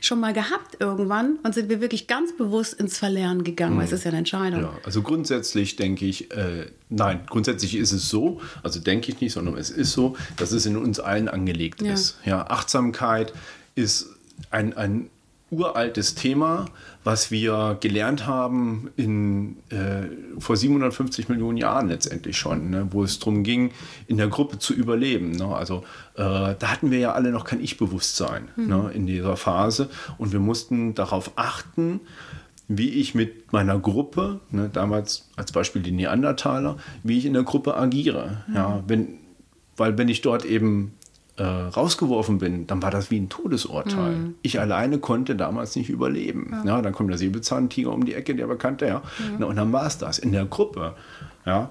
schon 0.01 0.19
mal 0.19 0.33
gehabt 0.33 0.79
irgendwann 0.81 1.39
und 1.45 1.55
sind 1.55 1.69
wir 1.69 1.81
wirklich 1.81 2.09
ganz 2.09 2.37
bewusst 2.37 2.75
ins 2.75 2.99
Verlernen 2.99 3.45
gegangen? 3.45 3.79
Weil 3.79 3.85
es 3.85 3.93
ist 3.93 4.03
ja 4.05 4.09
eine 4.11 4.19
Entscheidung. 4.19 4.63
Ja, 4.63 4.73
also 4.85 5.01
grundsätzlich 5.03 5.77
denke 5.77 6.07
ich, 6.07 6.33
äh, 6.33 6.67
nein, 6.89 7.21
grundsätzlich 7.29 7.77
ist 7.77 7.93
es 7.93 8.09
so, 8.09 8.41
also 8.65 8.81
denke 8.81 9.13
ich 9.13 9.21
nicht, 9.21 9.33
sondern 9.33 9.57
es 9.57 9.71
ist 9.71 9.93
so, 9.93 10.17
dass 10.37 10.51
es 10.51 10.67
in 10.67 10.77
uns 10.77 10.99
allen 10.99 11.29
angelegt 11.29 11.81
Ja. 11.83 11.93
ist. 11.93 12.19
Ja, 12.25 12.47
Achtsamkeit 12.49 13.33
ist 13.77 14.09
ein, 14.51 14.77
ein 14.77 15.09
uraltes 15.51 16.15
Thema, 16.15 16.67
was 17.03 17.31
wir 17.31 17.77
gelernt 17.81 18.27
haben 18.27 18.91
in, 18.97 19.57
äh, 19.71 20.09
vor 20.39 20.57
750 20.57 21.29
Millionen 21.29 21.57
Jahren 21.57 21.89
letztendlich 21.89 22.37
schon, 22.37 22.71
ne, 22.71 22.89
wo 22.91 23.03
es 23.03 23.19
darum 23.19 23.43
ging, 23.43 23.73
in 24.07 24.17
der 24.17 24.29
Gruppe 24.29 24.59
zu 24.59 24.75
überleben. 24.75 25.33
Ne? 25.33 25.47
Also 25.47 25.85
äh, 26.15 26.55
da 26.59 26.63
hatten 26.63 26.91
wir 26.91 26.99
ja 26.99 27.13
alle 27.13 27.31
noch 27.31 27.45
kein 27.45 27.61
Ich-Bewusstsein 27.61 28.49
ne, 28.57 28.91
in 28.95 29.07
dieser 29.07 29.37
Phase 29.37 29.89
und 30.19 30.33
wir 30.33 30.41
mussten 30.41 30.95
darauf 30.95 31.33
achten, 31.37 32.01
wie 32.69 32.91
ich 32.91 33.17
mit 33.17 33.53
meiner 33.53 33.79
Gruppe, 33.81 34.41
ne, 34.51 34.71
damals 34.73 35.29
als 35.35 35.51
Beispiel 35.51 35.83
die 35.83 35.91
Neandertaler, 35.91 36.77
wie 37.03 37.19
ich 37.19 37.27
in 37.27 37.33
der 37.33 37.43
Gruppe 37.43 37.77
agiere. 37.77 38.45
Ja, 38.55 38.85
wenn, 38.87 39.19
weil 39.77 39.99
wenn 39.99 40.09
ich 40.09 40.21
dort 40.21 40.45
eben 40.45 40.93
äh, 41.41 41.43
rausgeworfen 41.43 42.37
bin, 42.37 42.67
dann 42.67 42.83
war 42.83 42.91
das 42.91 43.11
wie 43.11 43.19
ein 43.19 43.31
Todesurteil. 43.31 44.35
Ich 44.43 44.61
alleine 44.61 44.99
konnte 44.99 45.37
damals 45.37 45.75
nicht 45.75 45.89
überleben. 45.89 46.55
Ja. 46.67 46.83
dann 46.83 46.93
kommt 46.93 47.09
der 47.09 47.17
Säbelzahntiger 47.17 47.91
um 47.91 48.05
die 48.05 48.13
Ecke, 48.13 48.35
der 48.35 48.47
bekannte, 48.47 48.87
ja. 48.87 49.03
Na, 49.39 49.47
und 49.47 49.57
dann 49.57 49.73
war 49.73 49.87
es 49.87 49.97
das. 49.97 50.19
In 50.19 50.33
der 50.33 50.45
Gruppe, 50.45 50.97
ja, 51.47 51.71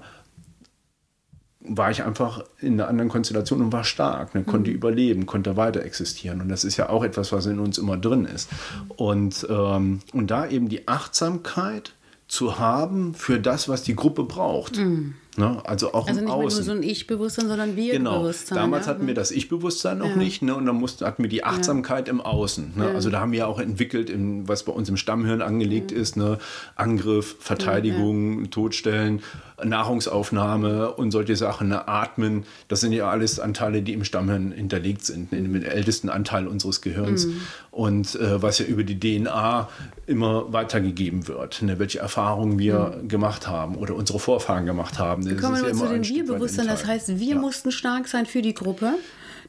war 1.60 1.90
ich 1.92 2.02
einfach 2.02 2.42
in 2.58 2.74
einer 2.74 2.88
anderen 2.88 3.10
Konstellation 3.10 3.60
und 3.60 3.72
war 3.72 3.84
stark, 3.84 4.34
ne, 4.34 4.42
konnte 4.42 4.72
überleben, 4.72 5.26
konnte 5.26 5.56
weiter 5.56 5.84
existieren. 5.84 6.40
Und 6.40 6.48
das 6.48 6.64
ist 6.64 6.76
ja 6.76 6.88
auch 6.88 7.04
etwas, 7.04 7.30
was 7.30 7.46
in 7.46 7.60
uns 7.60 7.78
immer 7.78 7.96
drin 7.96 8.24
ist. 8.24 8.50
Und, 8.96 9.46
ähm, 9.48 10.00
und 10.12 10.32
da 10.32 10.48
eben 10.48 10.68
die 10.68 10.88
Achtsamkeit 10.88 11.92
zu 12.26 12.58
haben 12.58 13.14
für 13.14 13.38
das, 13.38 13.68
was 13.68 13.84
die 13.84 13.94
Gruppe 13.94 14.24
braucht. 14.24 14.78
Mhm. 14.78 15.14
Ne? 15.40 15.62
Also 15.64 15.94
auch 15.94 16.06
also 16.06 16.20
im 16.20 16.26
nicht 16.26 16.34
Außen. 16.34 16.58
nur 16.58 16.64
so 16.64 16.72
ein 16.72 16.82
Ich-Bewusstsein, 16.82 17.48
sondern 17.48 17.76
Wir-Bewusstsein. 17.76 18.54
Genau. 18.56 18.60
Damals 18.62 18.86
ja? 18.86 18.92
hatten 18.92 19.06
wir 19.06 19.14
das 19.14 19.30
Ich-Bewusstsein 19.30 19.98
noch 19.98 20.10
Ja. 20.10 20.16
nicht 20.16 20.42
ne? 20.42 20.54
und 20.54 20.66
dann 20.66 20.76
mussten, 20.76 21.04
hatten 21.06 21.22
wir 21.22 21.30
die 21.30 21.44
Achtsamkeit 21.44 22.08
im 22.08 22.20
Außen. 22.20 22.74
Ne? 22.76 22.88
Also 22.88 23.10
da 23.10 23.20
haben 23.20 23.32
wir 23.32 23.40
ja 23.40 23.46
auch 23.46 23.58
entwickelt, 23.58 24.10
in, 24.10 24.46
was 24.46 24.64
bei 24.64 24.72
uns 24.72 24.88
im 24.88 24.96
Stammhirn 24.96 25.42
angelegt 25.42 25.90
ist, 25.92 26.16
ne? 26.16 26.38
Angriff, 26.76 27.36
Verteidigung, 27.40 28.50
Todstellen, 28.50 29.22
Nahrungsaufnahme 29.64 30.92
und 30.92 31.10
solche 31.10 31.36
Sachen, 31.36 31.68
ne? 31.68 31.88
Atmen. 31.88 32.44
Das 32.68 32.80
sind 32.80 32.92
ja 32.92 33.08
alles 33.10 33.38
Anteile, 33.40 33.82
die 33.82 33.92
im 33.92 34.04
Stammhirn 34.04 34.52
hinterlegt 34.52 35.04
sind, 35.04 35.32
in 35.32 35.52
dem 35.52 35.62
ältesten 35.64 36.08
Anteil 36.08 36.46
unseres 36.46 36.80
Gehirns. 36.80 37.26
Mhm. 37.26 37.40
Und 37.70 38.14
äh, 38.16 38.42
was 38.42 38.58
ja 38.58 38.64
über 38.66 38.82
die 38.84 38.98
DNA 38.98 39.68
immer 40.06 40.52
weitergegeben 40.52 41.28
wird, 41.28 41.62
ne? 41.62 41.78
welche 41.78 41.98
Erfahrungen 42.00 42.58
wir 42.58 43.00
gemacht 43.06 43.46
haben 43.46 43.76
oder 43.76 43.94
unsere 43.94 44.18
Vorfahren 44.18 44.66
gemacht 44.66 44.98
haben. 44.98 45.24
Das 45.24 45.34
Mhm. 45.34 45.40
Kommen 45.40 45.62
wir 45.62 45.68
ja 45.68 45.74
zu 45.74 45.86
den 45.88 46.04
Wir-Bewusstsein. 46.04 46.66
Das 46.66 46.86
heißt, 46.86 47.18
wir 47.18 47.34
Ja. 47.34 47.40
mussten 47.40 47.70
stark 47.72 48.08
sein 48.08 48.26
für 48.26 48.42
die 48.42 48.54
Gruppe, 48.54 48.94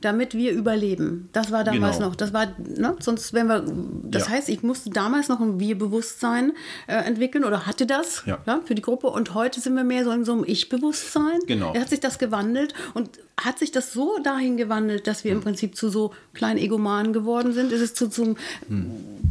damit 0.02 0.34
wir 0.36 0.52
überleben. 0.52 1.30
Das 1.34 1.52
war 1.52 1.64
damals 1.64 1.98
Genau. 1.98 2.10
noch. 2.10 2.16
Das 2.16 2.34
war, 2.34 2.48
ne? 2.60 2.96
sonst 3.00 3.34
wenn 3.34 3.48
wir. 3.48 3.64
Das 4.04 4.24
Ja. 4.28 4.30
heißt, 4.34 4.50
ich 4.50 4.64
musste 4.64 4.90
damals 4.90 5.30
noch 5.30 5.40
ein 5.40 5.60
Wir-Bewusstsein 5.60 6.54
äh, 6.88 6.96
entwickeln 6.96 7.44
oder 7.46 7.66
hatte 7.66 7.86
das 7.86 8.24
Ja. 8.26 8.40
für 8.66 8.76
die 8.76 8.82
Gruppe. 8.82 9.08
Und 9.08 9.34
heute 9.34 9.60
sind 9.62 9.76
wir 9.76 9.84
mehr 9.84 10.04
so 10.04 10.12
in 10.12 10.26
so 10.26 10.34
einem 10.34 10.44
Ich-Bewusstsein. 10.46 11.40
Genau. 11.48 11.74
Hat 11.76 11.90
sich 11.90 12.00
das 12.00 12.20
gewandelt 12.20 12.74
und 12.94 13.10
hat 13.40 13.58
sich 13.60 13.72
das 13.72 13.94
so 13.94 14.18
dahin 14.24 14.58
gewandelt, 14.58 15.08
dass 15.08 15.20
Hm. 15.20 15.24
wir 15.24 15.32
im 15.34 15.42
Prinzip 15.42 15.76
zu 15.76 15.90
so 15.90 16.14
kleinen 16.34 16.60
Egomanen 16.60 17.14
geworden 17.14 17.54
sind? 17.54 17.72
Ist 17.72 17.82
es 17.82 17.94
zu 17.94 18.08
zum. 18.10 18.36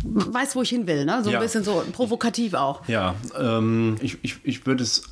Weiß, 0.02 0.56
wo 0.56 0.62
ich 0.62 0.70
hin 0.70 0.86
will, 0.86 1.04
ne? 1.04 1.18
So 1.20 1.26
Hm. 1.26 1.32
Ja. 1.32 1.38
ein 1.38 1.42
bisschen 1.44 1.64
so 1.64 1.82
provokativ 1.92 2.54
auch. 2.54 2.86
Ja, 2.88 3.14
ähm, 3.38 3.96
ich, 4.00 4.18
ich, 4.22 4.36
ich 4.44 4.66
würde 4.66 4.82
es 4.84 5.02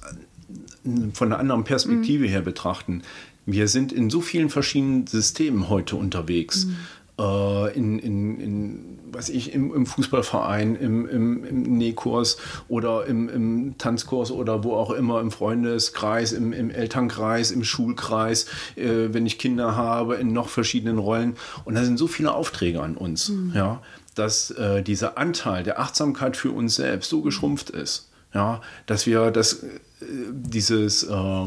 von 1.12 1.31
einer 1.31 1.38
anderen 1.38 1.65
Perspektive 1.65 2.25
Mhm. 2.25 2.29
her 2.29 2.41
betrachten. 2.41 3.03
Wir 3.50 3.67
sind 3.67 3.93
in 3.93 4.11
so 4.11 4.21
vielen 4.21 4.50
verschiedenen 4.50 5.07
Systemen 5.07 5.71
heute 5.71 5.97
unterwegs. 5.97 6.67
Mhm. 6.67 6.76
Äh, 7.19 7.75
in, 7.75 7.99
in, 7.99 8.40
in, 8.40 8.99
was 9.11 9.31
ich, 9.31 9.55
im, 9.55 9.75
im 9.75 9.87
Fußballverein, 9.87 10.76
im, 10.76 11.09
im, 11.09 11.45
im 11.45 11.62
Nähkurs 11.78 12.37
oder 12.69 13.07
im, 13.07 13.31
im 13.31 13.78
Tanzkurs 13.78 14.31
oder 14.31 14.64
wo 14.64 14.75
auch 14.75 14.90
immer, 14.90 15.23
im 15.23 15.31
Freundeskreis, 15.31 16.33
im, 16.33 16.52
im 16.52 16.71
Elternkreis, 16.71 17.50
im 17.50 17.64
Schulkreis, 17.64 18.45
äh, 18.76 19.09
wenn 19.12 19.25
ich 19.25 19.38
Kinder 19.38 19.75
habe, 19.75 20.17
in 20.17 20.35
noch 20.35 20.50
verschiedenen 20.50 20.99
Rollen. 20.99 21.37
Und 21.64 21.75
da 21.75 21.85
sind 21.85 21.99
so 21.99 22.07
viele 22.07 22.35
Aufträge 22.35 22.83
an 22.83 22.99
uns, 22.99 23.33
ja, 23.55 23.81
dass 24.14 24.50
äh, 24.50 24.83
dieser 24.83 25.17
Anteil 25.17 25.64
der 25.64 25.81
Achtsamkeit 25.81 26.37
für 26.37 26.52
uns 26.52 26.75
selbst 26.75 27.09
so 27.09 27.23
geschrumpft 27.23 27.71
ist, 27.71 28.11
ja, 28.35 28.61
dass 28.85 29.07
wir 29.07 29.31
das, 29.31 29.62
äh, 29.62 29.67
dieses, 30.31 31.05
äh, 31.05 31.47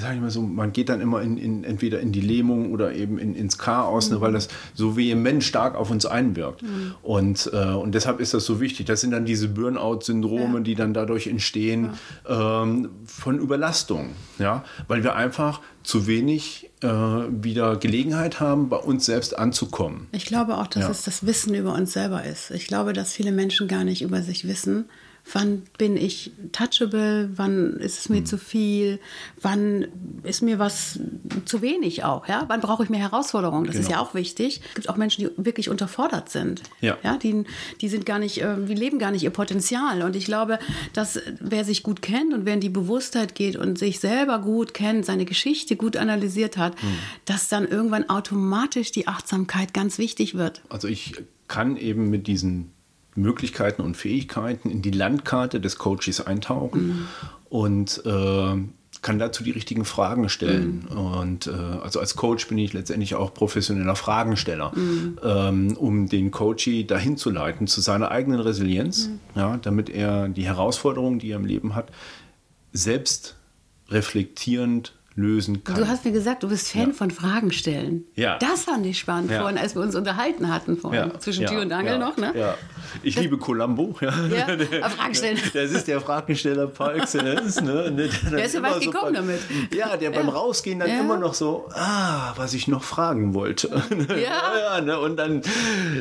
wie 0.00 0.02
sage 0.02 0.14
ich 0.14 0.20
mal 0.22 0.30
so, 0.30 0.40
man 0.40 0.72
geht 0.72 0.88
dann 0.88 1.02
immer 1.02 1.20
in, 1.20 1.36
in, 1.36 1.62
entweder 1.62 2.00
in 2.00 2.10
die 2.10 2.22
Lähmung 2.22 2.72
oder 2.72 2.94
eben 2.94 3.18
in, 3.18 3.34
ins 3.34 3.58
Chaos, 3.58 4.10
ne, 4.10 4.20
weil 4.22 4.32
das 4.32 4.48
so 4.74 4.96
vehement 4.96 5.44
stark 5.44 5.74
auf 5.74 5.90
uns 5.90 6.06
einwirkt. 6.06 6.64
Und, 7.02 7.50
äh, 7.52 7.66
und 7.66 7.94
deshalb 7.94 8.18
ist 8.18 8.32
das 8.32 8.46
so 8.46 8.60
wichtig. 8.60 8.86
Das 8.86 9.02
sind 9.02 9.10
dann 9.10 9.26
diese 9.26 9.48
Burnout-Syndrome, 9.48 10.62
die 10.62 10.74
dann 10.74 10.94
dadurch 10.94 11.26
entstehen 11.26 11.90
ähm, 12.26 12.88
von 13.04 13.38
Überlastung. 13.38 14.10
Ja? 14.38 14.64
Weil 14.88 15.04
wir 15.04 15.16
einfach 15.16 15.60
zu 15.82 16.06
wenig 16.06 16.70
äh, 16.82 16.88
wieder 16.88 17.76
Gelegenheit 17.76 18.40
haben, 18.40 18.70
bei 18.70 18.76
uns 18.78 19.04
selbst 19.04 19.38
anzukommen. 19.38 20.06
Ich 20.12 20.24
glaube 20.24 20.56
auch, 20.56 20.66
dass 20.66 20.84
Ja. 20.84 20.90
es 20.90 21.02
das 21.02 21.26
Wissen 21.26 21.54
über 21.54 21.74
uns 21.74 21.92
selber 21.92 22.24
ist. 22.24 22.50
Ich 22.52 22.66
glaube, 22.66 22.94
dass 22.94 23.12
viele 23.12 23.32
Menschen 23.32 23.68
gar 23.68 23.84
nicht 23.84 24.00
über 24.00 24.22
sich 24.22 24.46
wissen. 24.48 24.86
Wann 25.32 25.62
bin 25.78 25.96
ich 25.96 26.32
touchable? 26.52 27.30
Wann 27.36 27.74
ist 27.78 27.98
es 27.98 28.08
mir 28.08 28.18
Hm. 28.18 28.26
zu 28.26 28.38
viel? 28.38 28.98
Wann 29.40 29.86
ist 30.24 30.42
mir 30.42 30.58
was 30.58 30.98
zu 31.44 31.62
wenig 31.62 32.04
auch? 32.04 32.26
Ja? 32.28 32.44
Wann 32.48 32.60
brauche 32.60 32.82
ich 32.84 32.90
mehr 32.90 33.00
Herausforderungen? 33.00 33.66
Das 33.66 33.76
ist 33.76 33.86
Genau. 33.86 33.98
ja 34.00 34.04
auch 34.04 34.14
wichtig. 34.14 34.60
Es 34.70 34.74
gibt 34.74 34.88
auch 34.88 34.96
Menschen, 34.96 35.24
die 35.24 35.44
wirklich 35.44 35.68
unterfordert 35.68 36.28
sind. 36.30 36.62
Ja. 36.80 36.96
Ja, 37.02 37.16
die, 37.16 37.44
die 37.80 37.88
sind 37.88 38.06
gar 38.06 38.18
nicht, 38.18 38.38
äh, 38.42 38.56
die 38.66 38.74
leben 38.74 38.98
gar 38.98 39.10
nicht 39.10 39.22
ihr 39.22 39.30
Potenzial. 39.30 40.02
Und 40.02 40.16
ich 40.16 40.24
glaube, 40.24 40.58
dass 40.92 41.16
äh, 41.16 41.32
wer 41.40 41.64
sich 41.64 41.82
gut 41.82 42.02
kennt 42.02 42.34
und 42.34 42.44
wer 42.44 42.54
in 42.54 42.60
die 42.60 42.68
Bewusstheit 42.68 43.34
geht 43.34 43.56
und 43.56 43.78
sich 43.78 44.00
selber 44.00 44.38
gut 44.40 44.74
kennt, 44.74 45.04
seine 45.06 45.24
Geschichte 45.24 45.76
gut 45.76 45.96
analysiert 45.96 46.56
hat, 46.56 46.80
Hm. 46.82 46.88
dass 47.24 47.48
dann 47.48 47.66
irgendwann 47.68 48.08
automatisch 48.08 48.90
die 48.92 49.06
Achtsamkeit 49.08 49.74
ganz 49.74 49.98
wichtig 49.98 50.34
wird. 50.34 50.62
Also 50.68 50.88
ich 50.88 51.14
kann 51.48 51.76
eben 51.76 52.10
mit 52.10 52.26
diesen 52.26 52.72
Möglichkeiten 53.14 53.82
und 53.82 53.96
Fähigkeiten 53.96 54.70
in 54.70 54.82
die 54.82 54.90
Landkarte 54.90 55.60
des 55.60 55.78
Coaches 55.78 56.26
eintauchen 56.26 57.08
und 57.48 58.02
äh, 58.04 58.56
kann 59.02 59.18
dazu 59.18 59.42
die 59.42 59.50
richtigen 59.50 59.84
Fragen 59.84 60.28
stellen. 60.28 60.86
Und 60.86 61.46
äh, 61.46 61.50
also 61.50 62.00
als 62.00 62.16
Coach 62.16 62.46
bin 62.48 62.58
ich 62.58 62.72
letztendlich 62.72 63.14
auch 63.14 63.32
professioneller 63.32 63.96
Fragensteller, 63.96 64.72
ähm, 65.22 65.76
um 65.76 66.06
den 66.08 66.30
Coachee 66.30 66.84
dahin 66.84 67.16
zu 67.16 67.30
leiten 67.30 67.66
zu 67.66 67.80
seiner 67.80 68.10
eigenen 68.10 68.40
Resilienz, 68.40 69.10
ja, 69.34 69.56
damit 69.56 69.88
er 69.88 70.28
die 70.28 70.44
Herausforderungen, 70.44 71.18
die 71.18 71.30
er 71.30 71.36
im 71.36 71.46
Leben 71.46 71.74
hat, 71.74 71.90
selbst 72.72 73.36
reflektierend 73.88 74.94
lösen 75.20 75.62
kann. 75.64 75.76
Du 75.76 75.86
hast 75.86 76.04
mir 76.04 76.12
gesagt, 76.12 76.42
du 76.42 76.48
bist 76.48 76.68
Fan 76.72 76.88
Ja. 76.88 76.94
von 76.94 77.10
Fragen 77.10 77.52
stellen. 77.52 78.04
Ja. 78.14 78.38
Das 78.38 78.64
fand 78.64 78.84
ich 78.86 78.98
spannend 78.98 79.30
Ja. 79.30 79.40
vorhin, 79.40 79.58
als 79.58 79.74
wir 79.74 79.82
uns 79.82 79.94
unterhalten 79.94 80.52
hatten 80.52 80.76
vorhin. 80.76 81.12
Zwischen 81.18 81.46
Tür 81.46 81.60
und 81.62 81.72
Angel 81.72 81.92
ja, 81.92 81.98
noch, 81.98 82.16
ne? 82.16 82.32
Ja. 82.36 82.54
Ich 83.02 83.16
liebe 83.20 83.38
Columbo. 83.38 83.96
Ja. 84.00 84.10
Ja, 84.26 84.46
aber 84.80 84.90
Fragen 84.90 85.14
stellen. 85.14 85.38
Das 85.54 85.70
ist 85.70 85.86
der 85.86 86.00
Fragensteller 86.00 86.66
par 86.66 86.94
excellence. 86.96 87.60
Ne? 87.60 87.92
Der, 87.92 88.08
Der 88.30 88.44
ist 88.44 88.54
ja 88.54 88.62
weit 88.62 88.80
gekommen 88.80 89.12
beim, 89.12 89.26
damit. 89.26 89.40
Ja, 89.74 89.96
der 89.96 90.10
beim 90.10 90.28
Rausgehen 90.28 90.80
dann 90.80 90.88
Ja. 90.88 91.00
immer 91.00 91.16
noch 91.18 91.34
so, 91.34 91.68
ah, 91.74 92.32
was 92.36 92.54
ich 92.54 92.66
noch 92.68 92.82
fragen 92.82 93.34
wollte. 93.34 93.68
Ja. 94.10 94.76
ja 94.76 94.80
ne? 94.80 94.98
Und 94.98 95.16
dann 95.16 95.42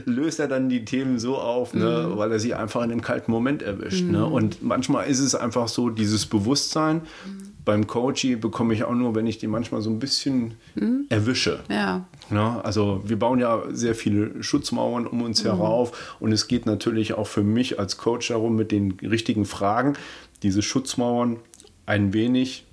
löst 0.05 0.39
er 0.39 0.47
dann 0.47 0.69
die 0.69 0.85
Themen 0.85 1.19
so 1.19 1.38
auf, 1.38 1.73
ne? 1.73 2.07
Mhm. 2.09 2.17
weil 2.17 2.31
er 2.31 2.39
sie 2.39 2.53
einfach 2.55 2.81
in 2.83 2.91
einem 2.91 3.01
kalten 3.01 3.31
Moment 3.31 3.61
erwischt. 3.61 4.03
Ne? 4.05 4.25
Und 4.25 4.63
manchmal 4.63 5.07
ist 5.07 5.19
es 5.19 5.35
einfach 5.35 5.67
so, 5.67 5.89
dieses 5.89 6.25
Bewusstsein, 6.25 7.01
Mhm. 7.25 7.49
Beim 7.69 7.85
Coachie 7.85 8.35
bekomme 8.35 8.73
ich 8.73 8.83
auch 8.83 8.95
nur, 8.95 9.13
wenn 9.13 9.27
ich 9.27 9.38
die 9.38 9.45
manchmal 9.45 9.83
so 9.83 9.91
ein 9.91 9.99
bisschen 9.99 10.55
Mhm. 10.73 11.05
erwische. 11.09 11.59
Ja. 11.69 12.07
Ja, 12.31 12.59
also 12.61 13.03
wir 13.05 13.19
bauen 13.19 13.38
ja 13.38 13.61
sehr 13.71 13.93
viele 13.93 14.41
Schutzmauern 14.41 15.05
um 15.05 15.21
uns 15.21 15.43
herauf 15.43 16.15
und 16.19 16.31
es 16.31 16.47
geht 16.47 16.65
natürlich 16.65 17.13
auch 17.13 17.27
für 17.27 17.43
mich 17.43 17.77
als 17.79 17.97
Coach 17.97 18.29
darum, 18.29 18.55
mit 18.55 18.71
den 18.71 18.93
richtigen 19.03 19.45
Fragen 19.45 19.93
diese 20.41 20.63
Schutzmauern 20.63 21.38
ein 21.85 22.11
wenig 22.11 22.65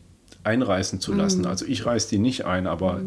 einreißen 0.44 0.98
zu 0.98 1.12
lassen. 1.12 1.44
Also 1.44 1.66
ich 1.66 1.84
reiße 1.84 2.08
die 2.08 2.18
nicht 2.18 2.46
ein, 2.46 2.66
aber 2.66 3.02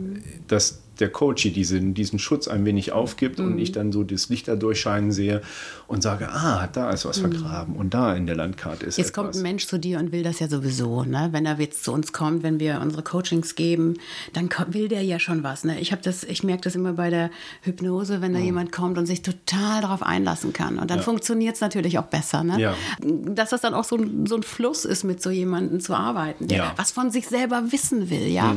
dass 0.48 0.81
der 1.00 1.10
Coach 1.10 1.44
diesen, 1.44 1.94
diesen 1.94 2.20
Schutz 2.20 2.48
ein 2.48 2.65
wenig 2.65 2.91
aufgibt 2.91 3.39
und 3.39 3.58
ich 3.60 3.72
dann 3.72 3.91
so 3.91 4.03
das 4.03 4.29
Licht 4.29 4.48
da 4.48 4.56
durchscheinen 4.56 5.12
sehe 5.12 5.41
und 5.88 6.01
sage, 6.03 6.29
ah, 6.29 6.68
da 6.72 6.91
ist 6.91 7.06
was 7.06 7.20
vergraben 7.20 7.75
und 7.75 7.94
da 7.94 8.15
in 8.15 8.25
der 8.27 8.36
Landkarte 8.36 8.86
ist 8.86 8.98
Jetzt 8.98 9.10
etwas. 9.10 9.24
kommt 9.24 9.36
ein 9.36 9.41
Mensch 9.41 9.68
zu 9.68 9.77
dir 9.79 10.00
und 10.00 10.12
will 10.12 10.24
das 10.24 10.39
ja 10.39 10.48
sowieso, 10.48 11.03
ne? 11.03 11.29
Wenn 11.32 11.46
er 11.46 11.60
jetzt 11.60 11.84
zu 11.84 11.91
uns 11.94 12.13
kommt, 12.13 12.44
wenn 12.44 12.60
wir 12.60 12.79
unsere 12.82 13.03
Coachings 13.03 13.56
geben, 13.56 13.96
dann 14.34 14.50
will 14.70 14.88
der 14.88 15.03
ja 15.03 15.20
schon 15.20 15.44
was. 15.44 15.63
Ne? 15.63 15.79
Ich 15.79 15.91
habe 15.91 16.01
das, 16.01 16.24
ich 16.24 16.44
merke 16.44 16.62
das 16.63 16.75
immer 16.75 16.94
bei 16.94 17.10
der 17.10 17.29
Hypnose, 17.62 18.22
wenn 18.22 18.34
da 18.34 18.39
jemand 18.39 18.72
kommt 18.72 18.98
und 18.98 19.06
sich 19.06 19.22
total 19.22 19.82
darauf 19.82 20.03
einlassen 20.03 20.53
kann. 20.53 20.77
Und 20.79 20.89
dann 20.91 21.00
Ja. 21.00 21.03
funktioniert 21.03 21.56
es 21.56 21.62
natürlich 21.62 21.98
auch 22.00 22.06
besser. 22.06 22.44
Ne? 22.44 22.60
Ja. 22.60 22.75
Dass 23.01 23.50
das 23.51 23.62
dann 23.62 23.74
auch 23.74 23.84
so 23.84 23.96
ein, 23.98 24.25
so 24.25 24.36
ein 24.36 24.44
Fluss 24.44 24.86
ist, 24.86 25.03
mit 25.03 25.22
so 25.22 25.29
jemandem 25.29 25.79
zu 25.79 25.94
arbeiten, 25.96 26.48
der 26.48 26.58
Ja. 26.58 26.74
was 26.75 26.91
von 26.91 27.12
sich 27.12 27.27
selber 27.27 27.72
wissen 27.72 28.10
will, 28.10 28.27
ja. 28.27 28.56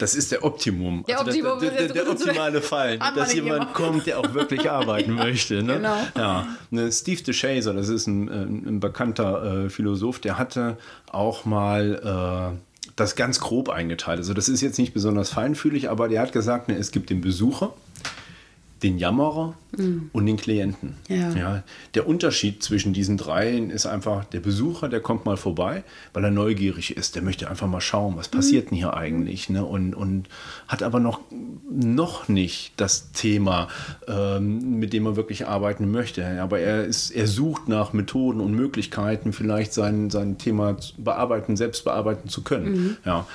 Das 0.00 0.14
ist 0.14 0.32
der 0.32 0.44
Optimum. 0.44 1.04
Der 1.06 1.18
also 1.18 1.30
Optimum, 1.30 1.60
der, 1.60 1.70
der, 1.70 1.88
der, 1.88 2.04
der 2.04 2.10
optimale 2.10 2.62
Fall, 2.62 2.98
dass 3.14 3.34
jemand 3.34 3.74
kommt, 3.74 4.06
der 4.06 4.18
auch 4.18 4.32
wirklich 4.32 4.70
arbeiten 4.70 5.14
möchte. 5.26 5.62
Ne? 5.62 5.74
Genau. 5.74 5.96
Ja. 6.16 6.48
Ne, 6.70 6.90
Steve 6.90 7.22
DeShazer, 7.22 7.74
das 7.74 7.90
ist 7.90 8.06
ein, 8.06 8.28
ein, 8.28 8.64
ein 8.66 8.80
bekannter 8.80 9.66
äh, 9.66 9.70
Philosoph, 9.70 10.18
der 10.18 10.38
hatte 10.38 10.78
auch 11.12 11.44
mal 11.44 12.54
äh, 12.54 12.90
das 12.96 13.14
ganz 13.14 13.40
grob 13.40 13.68
eingeteilt. 13.68 14.18
Also 14.18 14.32
das 14.32 14.48
ist 14.48 14.62
jetzt 14.62 14.78
nicht 14.78 14.94
besonders 14.94 15.30
feinfühlig, 15.30 15.90
aber 15.90 16.08
der 16.08 16.22
hat 16.22 16.32
gesagt, 16.32 16.68
ne, 16.68 16.76
es 16.76 16.92
gibt 16.92 17.10
den 17.10 17.20
Besucher, 17.20 17.74
den 18.82 18.98
Jammerer 18.98 19.54
und 20.12 20.26
den 20.26 20.36
Klienten. 20.36 20.96
Mhm. 21.08 21.36
Ja. 21.36 21.62
der 21.94 22.08
Unterschied 22.08 22.62
zwischen 22.62 22.92
diesen 22.92 23.16
dreien 23.16 23.70
ist 23.70 23.86
einfach, 23.86 24.24
der 24.24 24.40
Besucher, 24.40 24.88
der 24.88 25.00
kommt 25.00 25.26
mal 25.26 25.36
vorbei, 25.36 25.84
weil 26.12 26.24
er 26.24 26.30
neugierig 26.30 26.96
ist. 26.96 27.14
Der 27.14 27.22
möchte 27.22 27.48
einfach 27.48 27.68
mal 27.68 27.80
schauen, 27.80 28.16
was 28.16 28.28
passiert 28.28 28.70
denn 28.70 28.78
hier 28.78 28.94
eigentlich. 28.94 29.48
Ne? 29.48 29.64
Und, 29.64 29.94
und 29.94 30.28
hat 30.66 30.82
aber 30.82 30.98
noch, 30.98 31.20
noch 31.70 32.28
nicht 32.28 32.72
das 32.78 33.12
Thema, 33.12 33.68
ähm, 34.08 34.78
mit 34.80 34.92
dem 34.92 35.06
er 35.06 35.16
wirklich 35.16 35.46
arbeiten 35.46 35.90
möchte. 35.90 36.26
Aber 36.40 36.58
er, 36.58 36.84
ist, 36.84 37.10
er 37.10 37.28
sucht 37.28 37.68
nach 37.68 37.92
Methoden 37.92 38.40
und 38.40 38.52
Möglichkeiten, 38.52 39.32
vielleicht 39.32 39.72
sein, 39.72 40.10
sein 40.10 40.38
Thema 40.38 40.78
zu 40.78 40.94
bearbeiten, 40.98 41.56
selbst 41.56 41.84
bearbeiten 41.84 42.28
zu 42.28 42.42
können. 42.42 42.96
Ja. 43.04 43.26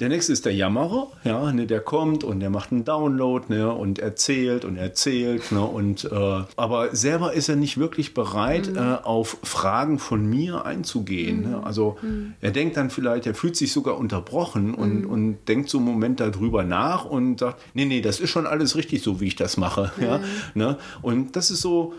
Der 0.00 0.08
nächste 0.08 0.32
ist 0.32 0.46
der 0.46 0.54
Jammerer, 0.54 1.08
ja, 1.24 1.52
ne, 1.52 1.66
der 1.66 1.80
kommt 1.80 2.24
und 2.24 2.40
der 2.40 2.48
macht 2.48 2.72
einen 2.72 2.86
Download 2.86 3.44
ne, 3.48 3.70
und 3.70 3.98
erzählt 3.98 4.64
und 4.64 4.78
erzählt. 4.78 5.52
Ne, 5.52 5.60
und, 5.60 6.04
äh, 6.04 6.42
aber 6.56 6.96
selber 6.96 7.34
ist 7.34 7.50
er 7.50 7.56
nicht 7.56 7.76
wirklich 7.76 8.14
bereit, 8.14 8.70
mhm. 8.70 8.78
äh, 8.78 8.94
auf 9.02 9.36
Fragen 9.42 9.98
von 9.98 10.24
mir 10.24 10.64
einzugehen. 10.64 11.42
Ne. 11.42 11.48
Mhm. 11.48 11.52
Ne? 11.52 11.66
Also 11.66 11.98
mhm. 12.00 12.32
er 12.40 12.50
denkt 12.50 12.78
dann 12.78 12.88
vielleicht, 12.88 13.26
er 13.26 13.34
fühlt 13.34 13.56
sich 13.56 13.72
sogar 13.72 13.98
unterbrochen 13.98 14.74
und, 14.74 15.02
mhm. 15.02 15.10
und 15.10 15.38
denkt 15.48 15.68
so 15.68 15.76
einen 15.76 15.86
Moment 15.86 16.18
darüber 16.18 16.64
nach 16.64 17.04
und 17.04 17.40
sagt, 17.40 17.60
nee, 17.74 17.84
nee, 17.84 18.00
das 18.00 18.20
ist 18.20 18.30
schon 18.30 18.46
alles 18.46 18.76
richtig 18.76 19.02
so, 19.02 19.20
wie 19.20 19.26
ich 19.26 19.36
das 19.36 19.58
mache. 19.58 19.92
Ja, 20.00 20.20
ne? 20.54 20.78
Und 21.02 21.36
das 21.36 21.50
ist 21.50 21.60
so, 21.60 21.92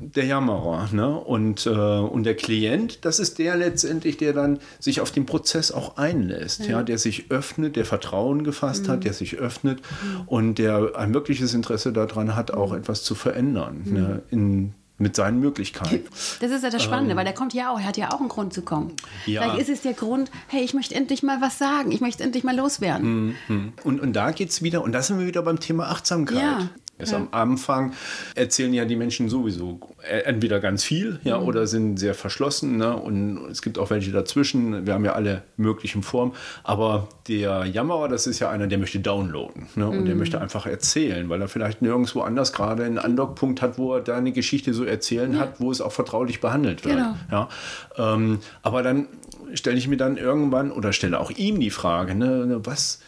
der 0.00 0.24
Jammerer. 0.24 0.88
Ne? 0.92 1.08
Und, 1.08 1.66
äh, 1.66 1.70
und 1.70 2.24
der 2.24 2.34
Klient, 2.34 3.04
das 3.04 3.18
ist 3.18 3.38
der 3.38 3.56
letztendlich, 3.56 4.16
der 4.16 4.32
dann 4.32 4.58
sich 4.78 5.00
auf 5.00 5.10
den 5.10 5.26
Prozess 5.26 5.72
auch 5.72 5.96
einlässt, 5.96 6.60
ja. 6.60 6.78
ja 6.78 6.82
der 6.82 6.98
sich 6.98 7.30
öffnet, 7.30 7.76
der 7.76 7.84
Vertrauen 7.84 8.44
gefasst 8.44 8.86
mhm. 8.86 8.92
hat, 8.92 9.04
der 9.04 9.12
sich 9.12 9.36
öffnet 9.36 9.80
mhm. 9.80 10.20
und 10.26 10.58
der 10.58 10.92
ein 10.96 11.14
wirkliches 11.14 11.54
Interesse 11.54 11.92
daran 11.92 12.34
hat, 12.34 12.52
auch 12.52 12.72
mhm. 12.72 12.78
etwas 12.78 13.02
zu 13.02 13.14
verändern 13.14 13.82
mhm. 13.84 13.92
ne? 13.92 14.22
in 14.30 14.74
mit 15.00 15.14
seinen 15.14 15.38
Möglichkeiten. 15.40 16.08
Das 16.40 16.50
ist 16.50 16.62
ja 16.62 16.70
das 16.70 16.82
Spannende, 16.82 17.12
ähm, 17.12 17.18
weil 17.18 17.24
der 17.24 17.34
kommt 17.34 17.54
ja 17.54 17.72
auch, 17.72 17.78
er 17.78 17.86
hat 17.86 17.96
ja 17.96 18.12
auch 18.12 18.20
einen 18.20 18.28
Grund 18.28 18.52
zu 18.52 18.62
kommen. 18.62 18.92
Ja. 19.26 19.42
Vielleicht 19.42 19.60
ist 19.60 19.68
es 19.68 19.82
der 19.82 19.92
Grund, 19.92 20.30
hey, 20.48 20.62
ich 20.62 20.74
möchte 20.74 20.94
endlich 20.94 21.22
mal 21.22 21.40
was 21.40 21.58
sagen, 21.58 21.92
ich 21.92 22.00
möchte 22.00 22.22
endlich 22.22 22.44
mal 22.44 22.56
loswerden. 22.56 23.36
Mhm. 23.48 23.72
Und, 23.84 24.00
und 24.00 24.12
da 24.12 24.30
geht 24.32 24.50
es 24.50 24.62
wieder, 24.62 24.82
und 24.82 24.92
da 24.92 25.02
sind 25.02 25.18
wir 25.18 25.26
wieder 25.26 25.42
beim 25.42 25.60
Thema 25.60 25.88
Achtsamkeit. 25.88 26.38
Ja. 26.38 26.68
Ist 26.98 27.12
ja. 27.12 27.18
am 27.18 27.28
Anfang 27.30 27.92
erzählen 28.34 28.74
ja 28.74 28.84
die 28.84 28.96
Menschen 28.96 29.28
sowieso 29.28 29.80
entweder 30.24 30.58
ganz 30.58 30.82
viel, 30.82 31.20
ja, 31.22 31.38
mhm. 31.38 31.46
oder 31.46 31.66
sind 31.66 31.98
sehr 31.98 32.14
verschlossen, 32.14 32.76
ne? 32.76 32.96
Und 32.96 33.48
es 33.50 33.62
gibt 33.62 33.78
auch 33.78 33.90
welche 33.90 34.10
dazwischen. 34.10 34.86
Wir 34.86 34.94
haben 34.94 35.04
ja 35.04 35.12
alle 35.12 35.42
möglichen 35.56 36.02
Formen. 36.02 36.32
Aber 36.64 37.08
der 37.28 37.64
Jammerer, 37.66 38.08
das 38.08 38.26
ist 38.26 38.40
ja 38.40 38.50
einer, 38.50 38.66
der 38.66 38.78
möchte 38.78 38.98
downloaden, 38.98 39.68
ne? 39.76 39.88
Und 39.88 40.00
mhm. 40.00 40.06
der 40.06 40.14
möchte 40.16 40.40
einfach 40.40 40.66
erzählen, 40.66 41.28
weil 41.28 41.40
er 41.40 41.48
vielleicht 41.48 41.82
nirgendwo 41.82 42.22
anders 42.22 42.52
gerade 42.52 42.84
einen 42.84 42.98
Andockpunkt 42.98 43.62
hat, 43.62 43.78
wo 43.78 43.94
er 43.94 44.00
da 44.00 44.16
eine 44.16 44.32
Geschichte 44.32 44.74
so 44.74 44.84
erzählen 44.84 45.34
ja. 45.34 45.40
hat, 45.40 45.60
wo 45.60 45.70
es 45.70 45.80
auch 45.80 45.92
vertraulich 45.92 46.40
behandelt 46.40 46.84
wird. 46.84 46.96
Genau. 46.96 47.14
Ja. 47.30 47.48
Ähm, 47.96 48.40
aber 48.62 48.82
dann 48.82 49.06
stelle 49.54 49.78
ich 49.78 49.88
mir 49.88 49.96
dann 49.96 50.16
irgendwann 50.16 50.70
oder 50.72 50.92
stelle 50.92 51.20
auch 51.20 51.30
ihm 51.30 51.60
die 51.60 51.70
Frage, 51.70 52.14
ne, 52.14 52.60
was 52.64 53.00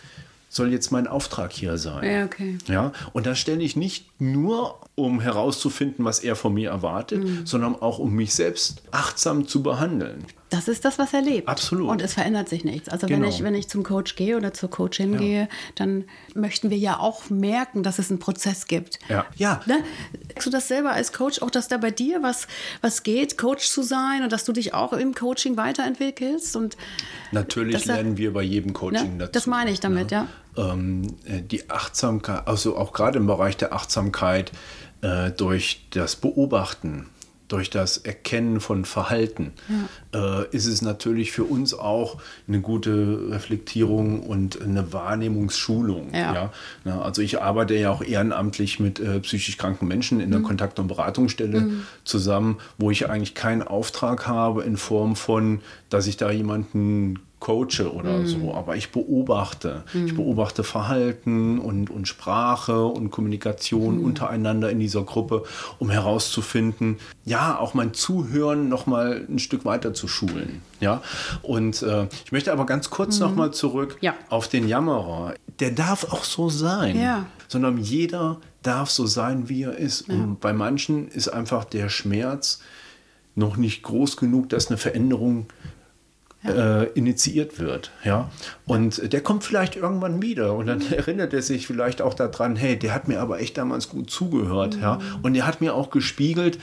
soll 0.50 0.72
jetzt 0.72 0.90
mein 0.90 1.06
Auftrag 1.06 1.52
hier 1.52 1.78
sein. 1.78 2.04
Ja, 2.04 2.24
okay. 2.24 2.58
Ja, 2.66 2.92
und 3.12 3.24
das 3.24 3.38
stelle 3.38 3.62
ich 3.62 3.76
nicht 3.76 4.20
nur, 4.20 4.80
um 4.96 5.20
herauszufinden, 5.20 6.04
was 6.04 6.18
er 6.18 6.34
von 6.34 6.52
mir 6.52 6.70
erwartet, 6.70 7.24
mhm. 7.24 7.46
sondern 7.46 7.76
auch, 7.76 7.98
um 7.98 8.12
mich 8.12 8.34
selbst 8.34 8.82
achtsam 8.90 9.46
zu 9.46 9.62
behandeln. 9.62 10.24
Das 10.50 10.66
ist 10.66 10.84
das, 10.84 10.98
was 10.98 11.14
er 11.14 11.22
lebt. 11.22 11.48
Absolut. 11.48 11.88
Und 11.88 12.02
es 12.02 12.14
verändert 12.14 12.48
sich 12.48 12.64
nichts. 12.64 12.88
Also 12.88 13.06
genau. 13.06 13.22
wenn, 13.22 13.28
ich, 13.28 13.42
wenn 13.42 13.54
ich 13.54 13.68
zum 13.68 13.84
Coach 13.84 14.16
gehe 14.16 14.36
oder 14.36 14.52
zur 14.52 14.68
Coachin 14.68 15.12
ja. 15.12 15.18
gehe, 15.18 15.48
dann 15.76 16.04
möchten 16.34 16.70
wir 16.70 16.76
ja 16.76 16.98
auch 16.98 17.30
merken, 17.30 17.84
dass 17.84 18.00
es 18.00 18.10
einen 18.10 18.18
Prozess 18.18 18.66
gibt. 18.66 18.98
Ja. 19.08 19.26
ja. 19.36 19.60
Ne? 19.66 19.78
Merkst 20.26 20.46
du 20.46 20.50
das 20.50 20.66
selber 20.66 20.90
als 20.90 21.12
Coach, 21.12 21.40
auch 21.40 21.50
dass 21.50 21.68
da 21.68 21.76
bei 21.76 21.92
dir 21.92 22.22
was, 22.22 22.48
was 22.80 23.04
geht, 23.04 23.38
Coach 23.38 23.68
zu 23.68 23.82
sein 23.82 24.24
und 24.24 24.32
dass 24.32 24.44
du 24.44 24.52
dich 24.52 24.74
auch 24.74 24.92
im 24.92 25.14
Coaching 25.14 25.56
weiterentwickelst? 25.56 26.56
Und 26.56 26.76
Natürlich 27.30 27.84
lernen 27.84 28.16
wir 28.16 28.32
bei 28.32 28.42
jedem 28.42 28.72
Coaching 28.72 29.12
ne? 29.12 29.18
dazu. 29.18 29.32
Das 29.32 29.46
meine 29.46 29.70
ich 29.70 29.78
damit, 29.78 30.10
ja. 30.10 30.26
ja. 30.56 30.72
Ähm, 30.72 31.16
äh, 31.26 31.42
die 31.42 31.70
Achtsamkeit, 31.70 32.48
also 32.48 32.76
auch 32.76 32.92
gerade 32.92 33.18
im 33.18 33.26
Bereich 33.28 33.56
der 33.56 33.72
Achtsamkeit 33.72 34.50
äh, 35.02 35.30
durch 35.30 35.86
das 35.90 36.16
Beobachten 36.16 37.06
durch 37.50 37.68
das 37.68 37.96
Erkennen 37.98 38.60
von 38.60 38.84
Verhalten 38.84 39.52
ja. 40.12 40.42
äh, 40.42 40.46
ist 40.52 40.66
es 40.66 40.82
natürlich 40.82 41.32
für 41.32 41.44
uns 41.44 41.74
auch 41.74 42.18
eine 42.46 42.60
gute 42.60 43.30
Reflektierung 43.30 44.22
und 44.22 44.62
eine 44.62 44.92
Wahrnehmungsschulung. 44.92 46.14
Ja. 46.14 46.52
ja? 46.84 47.00
also 47.02 47.22
ich 47.22 47.42
arbeite 47.42 47.74
ja 47.74 47.90
auch 47.90 48.02
ehrenamtlich 48.02 48.78
mit 48.78 49.00
äh, 49.00 49.18
psychisch 49.20 49.58
kranken 49.58 49.88
Menschen 49.88 50.20
in 50.20 50.30
der 50.30 50.40
mhm. 50.40 50.44
Kontakt- 50.44 50.78
und 50.78 50.86
Beratungsstelle 50.86 51.60
mhm. 51.60 51.82
zusammen, 52.04 52.58
wo 52.78 52.92
ich 52.92 53.10
eigentlich 53.10 53.34
keinen 53.34 53.62
Auftrag 53.62 54.28
habe 54.28 54.62
in 54.62 54.76
Form 54.76 55.16
von, 55.16 55.60
dass 55.88 56.06
ich 56.06 56.16
da 56.16 56.30
jemanden 56.30 57.18
coache 57.40 57.92
oder 57.92 58.18
mm. 58.18 58.26
so, 58.26 58.54
aber 58.54 58.76
ich 58.76 58.92
beobachte. 58.92 59.82
Mm. 59.92 60.06
Ich 60.06 60.14
beobachte 60.14 60.62
Verhalten 60.62 61.58
und, 61.58 61.90
und 61.90 62.06
Sprache 62.06 62.84
und 62.84 63.10
Kommunikation 63.10 64.02
mm. 64.02 64.04
untereinander 64.04 64.70
in 64.70 64.78
dieser 64.78 65.02
Gruppe, 65.02 65.42
um 65.78 65.90
herauszufinden, 65.90 66.98
ja, 67.24 67.58
auch 67.58 67.74
mein 67.74 67.94
Zuhören 67.94 68.68
noch 68.68 68.86
mal 68.86 69.26
ein 69.28 69.38
Stück 69.38 69.64
weiter 69.64 69.94
zu 69.94 70.06
schulen. 70.06 70.62
Ja? 70.80 71.02
Und 71.42 71.82
äh, 71.82 72.06
ich 72.24 72.30
möchte 72.30 72.52
aber 72.52 72.66
ganz 72.66 72.90
kurz 72.90 73.18
mhm. 73.18 73.26
noch 73.26 73.34
mal 73.34 73.50
zurück 73.52 73.98
ja. 74.00 74.14
auf 74.28 74.48
den 74.48 74.68
Jammerer. 74.68 75.34
Der 75.58 75.70
darf 75.70 76.04
auch 76.12 76.24
so 76.24 76.48
sein, 76.48 76.98
ja. 76.98 77.26
sondern 77.48 77.78
jeder 77.78 78.38
darf 78.62 78.90
so 78.90 79.06
sein, 79.06 79.48
wie 79.48 79.62
er 79.62 79.76
ist. 79.76 80.08
Ja. 80.08 80.14
Und 80.14 80.40
bei 80.40 80.52
manchen 80.52 81.08
ist 81.08 81.28
einfach 81.28 81.64
der 81.64 81.88
Schmerz 81.88 82.60
noch 83.34 83.56
nicht 83.56 83.82
groß 83.82 84.16
genug, 84.16 84.48
dass 84.48 84.68
eine 84.68 84.76
Veränderung 84.76 85.46
ja. 86.42 86.82
äh, 86.82 86.84
initiiert 86.94 87.58
wird. 87.58 87.90
Ja? 88.04 88.30
Und 88.66 89.12
der 89.12 89.20
kommt 89.20 89.44
vielleicht 89.44 89.76
irgendwann 89.76 90.22
wieder 90.22 90.54
und 90.54 90.66
dann 90.66 90.78
mhm. 90.78 90.92
erinnert 90.92 91.34
er 91.34 91.42
sich 91.42 91.66
vielleicht 91.66 92.02
auch 92.02 92.14
daran, 92.14 92.56
hey, 92.56 92.78
der 92.78 92.94
hat 92.94 93.08
mir 93.08 93.20
aber 93.20 93.40
echt 93.40 93.58
damals 93.58 93.88
gut 93.88 94.10
zugehört. 94.10 94.76
Mhm. 94.76 94.82
Ja? 94.82 94.98
Und 95.22 95.34
der 95.34 95.46
hat 95.46 95.60
mir 95.60 95.74
auch 95.74 95.90
gespiegelt, 95.90 96.58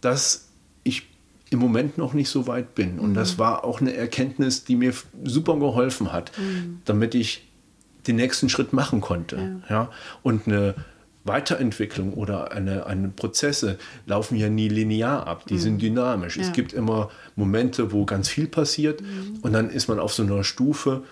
dass 0.00 0.48
ich 0.84 1.06
im 1.50 1.58
Moment 1.58 1.98
noch 1.98 2.14
nicht 2.14 2.28
so 2.28 2.46
weit 2.46 2.74
bin. 2.74 2.98
Und 2.98 3.10
mhm. 3.10 3.14
das 3.14 3.38
war 3.38 3.64
auch 3.64 3.80
eine 3.80 3.94
Erkenntnis, 3.94 4.64
die 4.64 4.76
mir 4.76 4.92
super 5.24 5.56
geholfen 5.56 6.12
hat, 6.12 6.32
mhm. 6.38 6.80
damit 6.84 7.14
ich 7.14 7.48
den 8.06 8.16
nächsten 8.16 8.48
Schritt 8.48 8.72
machen 8.72 9.00
konnte. 9.00 9.60
Ja. 9.68 9.74
ja? 9.74 9.90
Und 10.22 10.46
eine 10.46 10.74
Weiterentwicklung 11.28 12.14
oder 12.14 12.52
eine, 12.52 12.86
eine 12.86 13.08
Prozesse 13.08 13.78
laufen 14.06 14.36
ja 14.36 14.48
nie 14.48 14.68
linear 14.68 15.26
ab, 15.26 15.44
die 15.46 15.54
mhm. 15.54 15.58
sind 15.58 15.82
dynamisch. 15.82 16.36
Ja. 16.36 16.42
Es 16.42 16.52
gibt 16.52 16.72
immer 16.72 17.10
Momente, 17.36 17.92
wo 17.92 18.04
ganz 18.04 18.28
viel 18.28 18.48
passiert 18.48 19.00
mhm. 19.00 19.38
und 19.42 19.52
dann 19.52 19.70
ist 19.70 19.88
man 19.88 20.00
auf 20.00 20.12
so 20.12 20.22
einer 20.22 20.42
Stufe, 20.42 21.04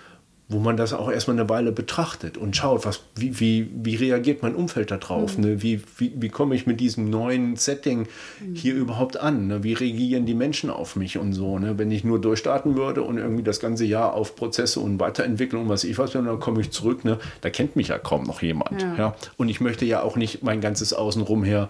wo 0.49 0.59
man 0.59 0.77
das 0.77 0.93
auch 0.93 1.11
erstmal 1.11 1.37
eine 1.37 1.49
Weile 1.49 1.73
betrachtet 1.73 2.37
und 2.37 2.55
schaut, 2.55 2.85
was, 2.85 3.01
wie, 3.15 3.39
wie, 3.39 3.69
wie 3.73 3.95
reagiert 3.95 4.43
mein 4.43 4.55
Umfeld 4.55 4.91
darauf? 4.91 5.37
Mhm. 5.37 5.43
Ne? 5.43 5.61
Wie, 5.61 5.81
wie, 5.97 6.13
wie 6.15 6.29
komme 6.29 6.55
ich 6.55 6.65
mit 6.65 6.79
diesem 6.79 7.09
neuen 7.09 7.57
Setting 7.57 8.07
mhm. 8.39 8.55
hier 8.55 8.73
überhaupt 8.75 9.17
an? 9.17 9.47
Ne? 9.47 9.63
Wie 9.63 9.73
reagieren 9.73 10.25
die 10.25 10.33
Menschen 10.33 10.69
auf 10.69 10.95
mich 10.95 11.17
und 11.17 11.33
so? 11.33 11.59
Ne? 11.59 11.77
Wenn 11.77 11.91
ich 11.91 12.05
nur 12.05 12.21
durchstarten 12.21 12.77
würde 12.77 13.01
und 13.01 13.17
irgendwie 13.17 13.43
das 13.43 13.59
ganze 13.59 13.83
Jahr 13.83 14.13
auf 14.13 14.37
Prozesse 14.37 14.79
und 14.79 15.01
Weiterentwicklung, 15.01 15.67
was 15.67 15.83
ich 15.83 15.97
weiß, 15.97 16.11
dann 16.11 16.39
komme 16.39 16.61
ich 16.61 16.71
zurück, 16.71 17.03
ne? 17.03 17.19
da 17.41 17.49
kennt 17.49 17.75
mich 17.75 17.89
ja 17.89 17.97
kaum 17.97 18.23
noch 18.23 18.41
jemand. 18.41 18.81
Ja. 18.81 18.95
ja? 18.95 19.15
Und 19.35 19.49
ich 19.49 19.59
möchte 19.59 19.83
ja 19.83 20.01
auch 20.01 20.15
nicht 20.15 20.43
mein 20.43 20.61
ganzes 20.61 20.93
Außenrum 20.93 21.43
her 21.43 21.69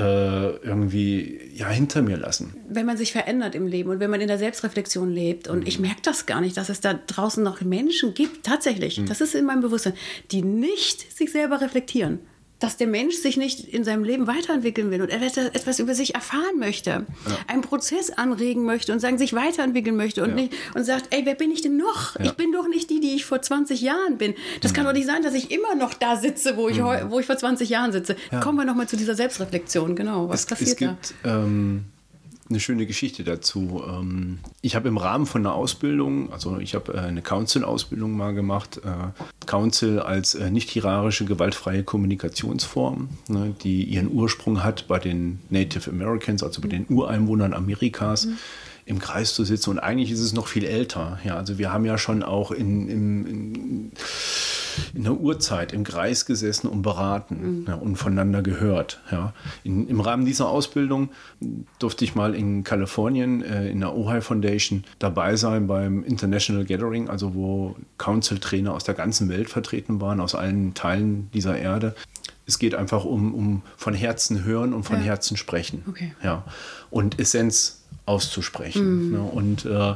irgendwie 0.00 1.40
ja, 1.54 1.68
hinter 1.68 2.02
mir 2.02 2.18
lassen. 2.18 2.54
Wenn 2.68 2.84
man 2.84 2.98
sich 2.98 3.12
verändert 3.12 3.54
im 3.54 3.66
Leben 3.66 3.90
und 3.90 3.98
wenn 3.98 4.10
man 4.10 4.20
in 4.20 4.28
der 4.28 4.38
Selbstreflexion 4.38 5.10
lebt 5.10 5.48
und 5.48 5.60
mhm. 5.60 5.66
ich 5.66 5.78
merke 5.78 6.02
das 6.02 6.26
gar 6.26 6.42
nicht, 6.42 6.56
dass 6.56 6.68
es 6.68 6.80
da 6.80 6.94
draußen 6.94 7.42
noch 7.42 7.62
Menschen 7.62 8.12
gibt, 8.12 8.44
tatsächlich, 8.44 8.98
mhm. 8.98 9.06
das 9.06 9.22
ist 9.22 9.34
in 9.34 9.46
meinem 9.46 9.62
Bewusstsein, 9.62 9.94
die 10.32 10.42
nicht 10.42 11.16
sich 11.16 11.32
selber 11.32 11.62
reflektieren 11.62 12.20
dass 12.58 12.76
der 12.76 12.86
Mensch 12.86 13.16
sich 13.16 13.36
nicht 13.36 13.60
in 13.60 13.84
seinem 13.84 14.04
Leben 14.04 14.26
weiterentwickeln 14.26 14.90
will 14.90 15.02
und 15.02 15.10
er 15.10 15.20
etwas 15.22 15.78
über 15.78 15.94
sich 15.94 16.14
erfahren 16.14 16.58
möchte, 16.58 16.90
ja. 16.90 17.04
einen 17.48 17.62
Prozess 17.62 18.10
anregen 18.10 18.64
möchte 18.64 18.92
und 18.92 19.00
sagen, 19.00 19.18
sich 19.18 19.34
weiterentwickeln 19.34 19.96
möchte 19.96 20.22
und, 20.22 20.30
ja. 20.30 20.34
nicht, 20.36 20.54
und 20.74 20.84
sagt, 20.84 21.08
ey, 21.10 21.26
wer 21.26 21.34
bin 21.34 21.50
ich 21.50 21.60
denn 21.60 21.76
noch? 21.76 22.18
Ja. 22.18 22.26
Ich 22.26 22.32
bin 22.32 22.52
doch 22.52 22.68
nicht 22.68 22.88
die, 22.88 23.00
die 23.00 23.14
ich 23.14 23.26
vor 23.26 23.42
20 23.42 23.80
Jahren 23.82 24.16
bin. 24.16 24.34
Das 24.62 24.72
mhm. 24.72 24.76
kann 24.76 24.84
doch 24.86 24.92
nicht 24.92 25.06
sein, 25.06 25.22
dass 25.22 25.34
ich 25.34 25.50
immer 25.50 25.74
noch 25.74 25.94
da 25.94 26.16
sitze, 26.16 26.56
wo 26.56 26.68
ich, 26.68 26.78
mhm. 26.78 27.10
wo 27.10 27.20
ich 27.20 27.26
vor 27.26 27.36
20 27.36 27.68
Jahren 27.68 27.92
sitze. 27.92 28.16
Kommen 28.40 28.58
wir 28.58 28.64
nochmal 28.64 28.88
zu 28.88 28.96
dieser 28.96 29.14
Selbstreflexion, 29.14 29.94
genau. 29.94 30.28
Was 30.28 30.40
es, 30.40 30.46
passiert 30.46 30.70
es 30.70 30.76
gibt, 30.76 31.14
da? 31.22 31.42
Ähm 31.42 31.84
eine 32.48 32.60
schöne 32.60 32.86
Geschichte 32.86 33.24
dazu. 33.24 33.82
Ähm, 33.88 34.38
ich 34.62 34.76
habe 34.76 34.88
im 34.88 34.98
Rahmen 34.98 35.26
von 35.26 35.42
einer 35.42 35.54
Ausbildung, 35.54 36.32
also 36.32 36.58
ich 36.58 36.74
habe 36.74 36.94
äh, 36.94 36.98
eine 36.98 37.22
Council-Ausbildung 37.22 38.16
mal 38.16 38.34
gemacht, 38.34 38.80
äh, 38.84 39.46
Council 39.46 40.00
als 40.00 40.34
äh, 40.34 40.50
nicht 40.50 40.70
hierarchische, 40.70 41.24
gewaltfreie 41.24 41.82
Kommunikationsform, 41.82 43.08
ne, 43.28 43.54
die 43.62 43.84
ihren 43.84 44.12
Ursprung 44.12 44.62
hat 44.62 44.86
bei 44.88 44.98
den 44.98 45.40
Native 45.50 45.90
Americans, 45.90 46.42
also 46.42 46.60
bei 46.60 46.68
den 46.68 46.86
Ureinwohnern 46.88 47.52
Amerikas. 47.52 48.26
Mhm 48.26 48.38
im 48.86 48.98
Kreis 48.98 49.34
zu 49.34 49.44
sitzen. 49.44 49.70
Und 49.70 49.78
eigentlich 49.78 50.10
ist 50.10 50.20
es 50.20 50.32
noch 50.32 50.46
viel 50.46 50.64
älter. 50.64 51.18
Ja, 51.24 51.36
also 51.36 51.58
wir 51.58 51.72
haben 51.72 51.84
ja 51.84 51.98
schon 51.98 52.22
auch 52.22 52.50
in, 52.50 52.88
in, 52.88 53.26
in 53.26 53.92
in 54.94 55.04
der 55.04 55.18
Urzeit 55.20 55.72
im 55.72 55.84
Kreis 55.84 56.26
gesessen 56.26 56.68
und 56.68 56.82
beraten 56.82 57.60
mhm. 57.60 57.64
ja, 57.66 57.74
und 57.74 57.96
voneinander 57.96 58.42
gehört. 58.42 59.00
Ja. 59.10 59.32
In, 59.64 59.88
Im 59.88 60.00
Rahmen 60.00 60.24
dieser 60.24 60.48
Ausbildung 60.48 61.10
durfte 61.78 62.04
ich 62.04 62.14
mal 62.14 62.34
in 62.34 62.64
Kalifornien 62.64 63.42
äh, 63.42 63.68
in 63.68 63.80
der 63.80 63.94
Ojai 63.94 64.20
Foundation 64.20 64.84
dabei 64.98 65.36
sein 65.36 65.66
beim 65.66 66.04
International 66.04 66.64
Gathering, 66.64 67.08
also 67.08 67.34
wo 67.34 67.76
Council-Trainer 67.98 68.72
aus 68.72 68.84
der 68.84 68.94
ganzen 68.94 69.28
Welt 69.28 69.50
vertreten 69.50 70.00
waren, 70.00 70.20
aus 70.20 70.34
allen 70.34 70.74
Teilen 70.74 71.30
dieser 71.32 71.58
Erde. 71.58 71.94
Es 72.46 72.58
geht 72.58 72.74
einfach 72.74 73.04
um, 73.04 73.34
um 73.34 73.62
von 73.76 73.94
Herzen 73.94 74.44
hören 74.44 74.72
und 74.72 74.84
von 74.84 74.98
ja. 74.98 75.02
Herzen 75.02 75.36
sprechen. 75.36 75.82
Okay. 75.88 76.14
Ja. 76.22 76.44
Und 76.90 77.18
Essenz 77.18 77.82
auszusprechen. 78.06 79.06
Mhm. 79.06 79.12
Ne? 79.12 79.20
Und 79.20 79.64
äh, 79.64 79.94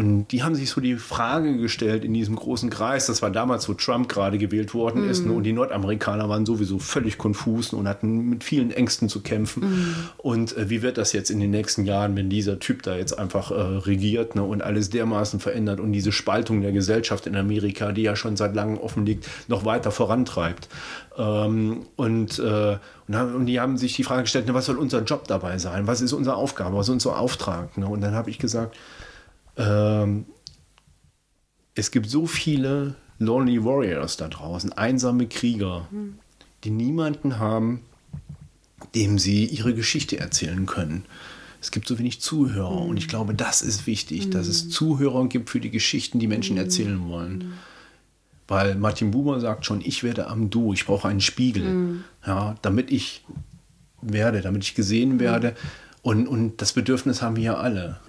Und 0.00 0.28
die 0.28 0.42
haben 0.42 0.54
sich 0.54 0.70
so 0.70 0.80
die 0.80 0.96
Frage 0.96 1.58
gestellt 1.58 2.06
in 2.06 2.14
diesem 2.14 2.34
großen 2.34 2.70
Kreis, 2.70 3.04
das 3.04 3.20
war 3.20 3.30
damals, 3.30 3.68
wo 3.68 3.74
Trump 3.74 4.08
gerade 4.08 4.38
gewählt 4.38 4.72
worden 4.72 5.06
ist, 5.06 5.26
ne, 5.26 5.32
und 5.32 5.42
die 5.42 5.52
Nordamerikaner 5.52 6.26
waren 6.26 6.46
sowieso 6.46 6.78
völlig 6.78 7.18
konfus 7.18 7.74
und 7.74 7.86
hatten 7.86 8.30
mit 8.30 8.42
vielen 8.42 8.70
Ängsten 8.70 9.10
zu 9.10 9.20
kämpfen. 9.20 9.84
Und 10.16 10.56
äh, 10.56 10.70
wie 10.70 10.80
wird 10.80 10.96
das 10.96 11.12
jetzt 11.12 11.28
in 11.28 11.38
den 11.38 11.50
nächsten 11.50 11.84
Jahren, 11.84 12.16
wenn 12.16 12.30
dieser 12.30 12.58
Typ 12.58 12.82
da 12.82 12.96
jetzt 12.96 13.18
einfach 13.18 13.50
äh, 13.50 13.54
regiert 13.54 14.36
ne, 14.36 14.42
und 14.42 14.62
alles 14.62 14.88
dermaßen 14.88 15.38
verändert 15.38 15.80
und 15.80 15.92
diese 15.92 16.12
Spaltung 16.12 16.62
der 16.62 16.72
Gesellschaft 16.72 17.26
in 17.26 17.36
Amerika, 17.36 17.92
die 17.92 18.00
ja 18.00 18.16
schon 18.16 18.38
seit 18.38 18.54
langem 18.54 18.78
offen 18.78 19.04
liegt, 19.04 19.28
noch 19.48 19.66
weiter 19.66 19.90
vorantreibt. 19.90 20.70
Ähm, 21.18 21.82
und, 21.96 22.38
äh, 22.38 22.78
und, 23.06 23.44
die 23.44 23.60
haben 23.60 23.76
sich 23.76 23.96
die 23.96 24.04
Frage 24.04 24.22
gestellt, 24.22 24.46
ne, 24.46 24.54
was 24.54 24.64
soll 24.64 24.78
unser 24.78 25.02
Job 25.02 25.28
dabei 25.28 25.58
sein? 25.58 25.86
Was 25.86 26.00
ist 26.00 26.14
unsere 26.14 26.36
Aufgabe? 26.36 26.78
Was 26.78 26.86
ist 26.86 26.94
unser 26.94 27.18
Auftrag? 27.18 27.76
Ne? 27.76 27.86
Und 27.86 28.00
dann 28.00 28.14
habe 28.14 28.30
ich 28.30 28.38
gesagt, 28.38 28.74
ähm, 29.60 30.26
es 31.74 31.90
gibt 31.90 32.08
so 32.08 32.26
viele 32.26 32.94
Lonely 33.18 33.64
Warriors 33.64 34.16
da 34.16 34.28
draußen, 34.28 34.72
einsame 34.72 35.26
Krieger, 35.28 35.88
die 36.64 36.70
niemanden 36.70 37.38
haben, 37.38 37.82
dem 38.94 39.18
sie 39.18 39.44
ihre 39.44 39.74
Geschichte 39.74 40.18
erzählen 40.18 40.66
können. 40.66 41.04
Es 41.60 41.70
gibt 41.70 41.86
so 41.86 41.98
wenig 41.98 42.22
Zuhörer 42.22 42.80
und 42.80 42.96
ich 42.96 43.08
glaube, 43.08 43.34
das 43.34 43.60
ist 43.60 43.86
wichtig, 43.86 44.30
dass 44.30 44.46
es 44.48 44.70
Zuhörer 44.70 45.28
gibt 45.28 45.50
für 45.50 45.60
die 45.60 45.70
Geschichten, 45.70 46.18
die 46.18 46.26
Menschen 46.26 46.56
erzählen 46.56 47.06
wollen. 47.08 47.52
Weil 48.48 48.74
Martin 48.74 49.10
Buber 49.10 49.38
sagt 49.40 49.66
schon, 49.66 49.82
ich 49.82 50.02
werde 50.02 50.26
am 50.26 50.48
Du, 50.48 50.72
ich 50.72 50.86
brauche 50.86 51.06
einen 51.06 51.20
Spiegel, 51.20 52.02
ja, 52.26 52.56
damit 52.62 52.90
ich 52.90 53.22
werde, 54.00 54.40
damit 54.40 54.64
ich 54.64 54.74
gesehen 54.74 55.20
werde. 55.20 55.54
Und, 56.02 56.26
und 56.26 56.62
das 56.62 56.72
Bedürfnis 56.72 57.20
haben 57.20 57.36
wir 57.36 57.42
ja 57.42 57.56
alle. 57.58 58.00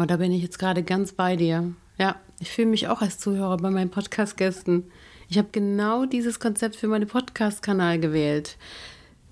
Oh, 0.00 0.04
da 0.04 0.16
bin 0.16 0.30
ich 0.30 0.42
jetzt 0.42 0.60
gerade 0.60 0.84
ganz 0.84 1.12
bei 1.12 1.34
dir. 1.34 1.72
Ja, 1.98 2.14
ich 2.38 2.50
fühle 2.52 2.68
mich 2.68 2.86
auch 2.86 3.02
als 3.02 3.18
Zuhörer 3.18 3.56
bei 3.56 3.68
meinen 3.68 3.90
Podcast-Gästen. 3.90 4.84
Ich 5.28 5.38
habe 5.38 5.48
genau 5.50 6.04
dieses 6.04 6.38
Konzept 6.38 6.76
für 6.76 6.86
meinen 6.86 7.08
Podcast-Kanal 7.08 7.98
gewählt. 7.98 8.58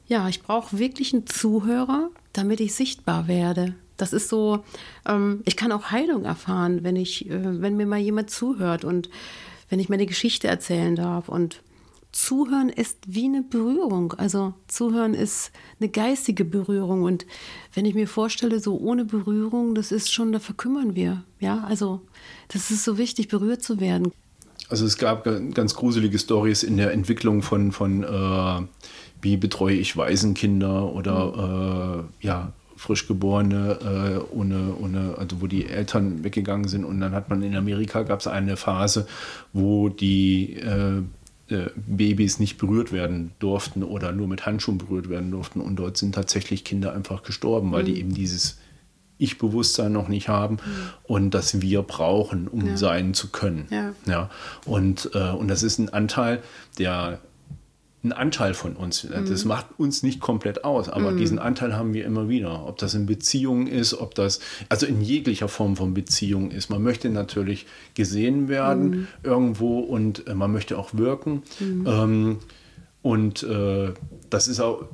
Ja, 0.08 0.28
ich 0.28 0.42
brauche 0.42 0.76
wirklich 0.76 1.14
einen 1.14 1.28
Zuhörer, 1.28 2.10
damit 2.32 2.58
ich 2.58 2.74
sichtbar 2.74 3.28
werde. 3.28 3.76
Das 3.96 4.12
ist 4.12 4.28
so, 4.28 4.64
ähm, 5.06 5.40
ich 5.44 5.56
kann 5.56 5.70
auch 5.70 5.92
Heilung 5.92 6.24
erfahren, 6.24 6.82
wenn 6.82 6.96
ich, 6.96 7.30
äh, 7.30 7.62
wenn 7.62 7.76
mir 7.76 7.86
mal 7.86 8.00
jemand 8.00 8.30
zuhört 8.30 8.84
und 8.84 9.08
wenn 9.68 9.78
ich 9.78 9.88
meine 9.88 10.06
Geschichte 10.06 10.48
erzählen 10.48 10.96
darf. 10.96 11.28
Und 11.28 11.62
Zuhören 12.16 12.70
ist 12.70 12.96
wie 13.06 13.26
eine 13.26 13.42
Berührung. 13.42 14.14
Also 14.14 14.54
Zuhören 14.68 15.12
ist 15.12 15.52
eine 15.78 15.90
geistige 15.90 16.46
Berührung. 16.46 17.02
Und 17.02 17.26
wenn 17.74 17.84
ich 17.84 17.94
mir 17.94 18.08
vorstelle, 18.08 18.58
so 18.58 18.78
ohne 18.78 19.04
Berührung, 19.04 19.74
das 19.74 19.92
ist 19.92 20.10
schon, 20.10 20.32
da 20.32 20.38
verkümmern 20.38 20.94
wir. 20.94 21.22
Ja, 21.40 21.64
also 21.64 22.00
das 22.48 22.70
ist 22.70 22.84
so 22.84 22.96
wichtig, 22.96 23.28
berührt 23.28 23.62
zu 23.62 23.80
werden. 23.80 24.12
Also 24.70 24.86
es 24.86 24.96
gab 24.96 25.28
ganz 25.52 25.74
gruselige 25.74 26.18
Stories 26.18 26.62
in 26.62 26.78
der 26.78 26.92
Entwicklung 26.92 27.42
von, 27.42 27.70
von 27.70 28.02
äh, 28.02 28.66
wie 29.20 29.36
betreue 29.36 29.76
ich 29.76 29.98
Waisenkinder 29.98 30.90
oder 30.94 32.06
äh, 32.22 32.26
ja, 32.26 32.52
Frischgeborene, 32.76 34.24
äh, 34.32 34.34
ohne, 34.34 34.74
ohne, 34.80 35.16
also 35.18 35.42
wo 35.42 35.46
die 35.46 35.66
Eltern 35.66 36.24
weggegangen 36.24 36.66
sind. 36.66 36.86
Und 36.86 36.98
dann 36.98 37.12
hat 37.12 37.28
man 37.28 37.42
in 37.42 37.54
Amerika 37.56 38.04
gab 38.04 38.20
es 38.20 38.26
eine 38.26 38.56
Phase, 38.56 39.06
wo 39.52 39.90
die 39.90 40.54
äh, 40.54 41.02
äh, 41.48 41.70
Babys 41.74 42.38
nicht 42.38 42.58
berührt 42.58 42.92
werden 42.92 43.32
durften 43.38 43.82
oder 43.82 44.12
nur 44.12 44.26
mit 44.26 44.46
Handschuhen 44.46 44.78
berührt 44.78 45.08
werden 45.08 45.30
durften. 45.30 45.60
Und 45.60 45.76
dort 45.76 45.96
sind 45.96 46.14
tatsächlich 46.14 46.64
Kinder 46.64 46.92
einfach 46.92 47.22
gestorben, 47.22 47.70
weil 47.72 47.82
mhm. 47.82 47.86
die 47.86 48.00
eben 48.00 48.14
dieses 48.14 48.58
Ich-Bewusstsein 49.18 49.92
noch 49.92 50.08
nicht 50.08 50.28
haben 50.28 50.54
mhm. 50.54 50.88
und 51.04 51.30
das 51.30 51.60
wir 51.60 51.82
brauchen, 51.82 52.48
um 52.48 52.66
ja. 52.66 52.76
sein 52.76 53.14
zu 53.14 53.28
können. 53.28 53.66
Ja. 53.70 53.92
ja. 54.06 54.30
Und, 54.64 55.10
äh, 55.14 55.30
und 55.30 55.48
das 55.48 55.62
ist 55.62 55.78
ein 55.78 55.88
Anteil, 55.88 56.42
der 56.78 57.20
ein 58.06 58.12
Anteil 58.12 58.54
von 58.54 58.76
uns. 58.76 59.06
Das 59.10 59.44
mhm. 59.44 59.48
macht 59.48 59.66
uns 59.78 60.02
nicht 60.02 60.20
komplett 60.20 60.64
aus, 60.64 60.88
aber 60.88 61.12
mhm. 61.12 61.18
diesen 61.18 61.38
Anteil 61.38 61.74
haben 61.74 61.92
wir 61.94 62.04
immer 62.04 62.28
wieder. 62.28 62.66
Ob 62.66 62.78
das 62.78 62.94
in 62.94 63.06
Beziehungen 63.06 63.66
ist, 63.66 63.94
ob 63.94 64.14
das, 64.14 64.40
also 64.68 64.86
in 64.86 65.00
jeglicher 65.00 65.48
Form 65.48 65.76
von 65.76 65.94
Beziehung 65.94 66.50
ist. 66.50 66.70
Man 66.70 66.82
möchte 66.82 67.10
natürlich 67.10 67.66
gesehen 67.94 68.48
werden 68.48 68.90
mhm. 68.90 69.08
irgendwo 69.22 69.80
und 69.80 70.26
äh, 70.26 70.34
man 70.34 70.52
möchte 70.52 70.78
auch 70.78 70.94
wirken. 70.94 71.42
Mhm. 71.60 71.86
Ähm, 71.86 72.38
und 73.02 73.42
äh, 73.42 73.92
das 74.30 74.48
ist 74.48 74.60
auch, 74.60 74.88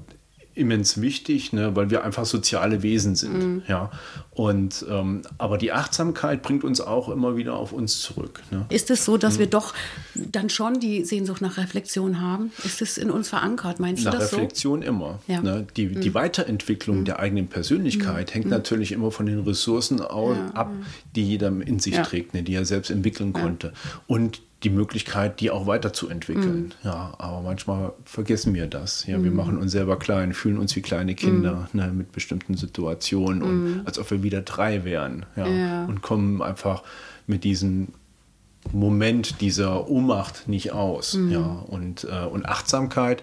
immens 0.55 1.01
wichtig, 1.01 1.53
ne, 1.53 1.75
weil 1.75 1.91
wir 1.91 2.05
einfach 2.05 2.27
soziale 2.27 2.83
Wesen 2.83 3.15
sind. 3.17 3.39
Mhm. 3.39 3.63
Ja. 3.69 3.91
Und, 4.31 4.85
ähm, 4.89 5.23
aber 5.39 5.59
die 5.59 5.73
Achtsamkeit 5.73 6.43
bringt 6.43 6.65
uns 6.65 6.81
auch 6.81 7.09
immer 7.09 7.37
wieder 7.37 7.55
auf 7.55 7.73
uns 7.73 8.01
zurück. 8.01 8.43
Ne? 8.51 8.67
Ist 8.69 8.91
es 8.91 9.05
so, 9.05 9.17
dass 9.17 9.35
mhm. 9.35 9.41
wir 9.41 9.47
doch 9.47 9.75
dann 10.15 10.51
schon 10.51 10.81
die 10.81 11.05
Sehnsucht 11.05 11.41
nach 11.41 11.57
Reflexion 11.57 12.21
haben? 12.21 12.53
Ist 12.65 12.83
es 12.83 12.99
in 12.99 13.11
uns 13.11 13.29
verankert? 13.29 13.81
Meinst 13.81 14.05
nach 14.05 14.13
du 14.13 14.19
das 14.19 14.33
Reflexion 14.33 14.83
so? 14.83 14.89
immer. 14.89 15.19
Ja. 15.27 15.41
Ne? 15.41 15.67
Die, 15.77 15.87
mhm. 15.89 16.01
die 16.01 16.15
Weiterentwicklung 16.15 17.01
mhm. 17.01 17.05
der 17.07 17.19
eigenen 17.19 17.49
Persönlichkeit 17.49 18.29
mhm. 18.29 18.33
hängt 18.33 18.45
mhm. 18.47 18.53
natürlich 18.53 18.93
immer 18.93 19.11
von 19.11 19.27
den 19.27 19.41
Ressourcen 19.41 19.99
ja. 19.99 20.07
ab, 20.55 20.71
die 21.17 21.25
jeder 21.25 21.49
in 21.49 21.79
sich 21.79 21.95
ja. 21.95 22.03
trägt, 22.03 22.35
ne, 22.35 22.43
die 22.43 22.55
er 22.55 22.65
selbst 22.65 22.91
entwickeln 22.91 23.33
konnte. 23.33 23.73
Und 24.07 24.43
die 24.63 24.71
Möglichkeit, 24.71 25.41
die 25.41 25.51
auch 25.51 25.67
weiterzuentwickeln. 25.67 26.65
Mhm. 26.65 26.73
Ja, 26.85 27.15
aber 27.19 27.41
manchmal 27.41 27.93
vergessen 28.05 28.55
wir 28.55 28.67
das. 28.67 29.07
Ja, 29.07 29.19
mhm. 29.19 29.25
wir 29.25 29.31
machen 29.33 29.59
uns 29.59 29.73
selber 29.73 29.99
klein, 29.99 30.33
fühlen 30.33 30.59
uns 30.59 30.75
wie 30.77 30.83
kleine 30.83 31.15
Kinder 31.15 31.69
mhm. 31.73 31.81
ne, 31.81 31.93
mit 31.93 32.13
bestimmten 32.13 32.57
Situationen 32.57 33.43
und 33.43 33.65
mhm. 33.65 33.81
als 33.85 33.99
ob 33.99 34.11
wir 34.11 34.23
wieder 34.23 34.43
drei 34.43 34.85
wären. 34.85 35.27
Ja, 35.37 35.47
ja, 35.47 35.85
und 35.87 36.03
kommen 36.03 36.43
einfach 36.43 36.83
mit 37.27 37.45
diesem 37.45 37.89
Moment 38.71 39.41
dieser 39.41 39.89
Ohnmacht 39.89 40.49
nicht 40.49 40.73
aus. 40.73 41.15
Mhm. 41.15 41.33
Ja, 41.33 41.65
und, 41.67 42.05
äh, 42.05 42.27
und 42.27 42.47
Achtsamkeit. 42.47 43.23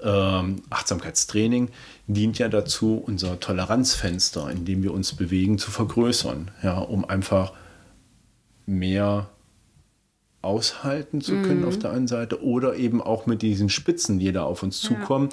Ähm, 0.00 0.62
Achtsamkeitstraining 0.70 1.70
dient 2.06 2.38
ja 2.38 2.48
dazu, 2.48 3.02
unser 3.04 3.40
Toleranzfenster, 3.40 4.48
in 4.48 4.64
dem 4.64 4.84
wir 4.84 4.94
uns 4.94 5.14
bewegen, 5.14 5.58
zu 5.58 5.72
vergrößern, 5.72 6.52
ja, 6.62 6.78
um 6.78 7.04
einfach 7.04 7.52
mehr 8.66 9.28
aushalten 10.48 11.20
zu 11.20 11.42
können 11.42 11.60
mhm. 11.60 11.68
auf 11.68 11.78
der 11.78 11.92
einen 11.92 12.08
Seite 12.08 12.42
oder 12.42 12.74
eben 12.76 13.02
auch 13.02 13.26
mit 13.26 13.42
diesen 13.42 13.68
Spitzen, 13.68 14.18
die 14.18 14.32
da 14.32 14.44
auf 14.44 14.62
uns 14.62 14.82
ja. 14.82 14.88
zukommen, 14.88 15.28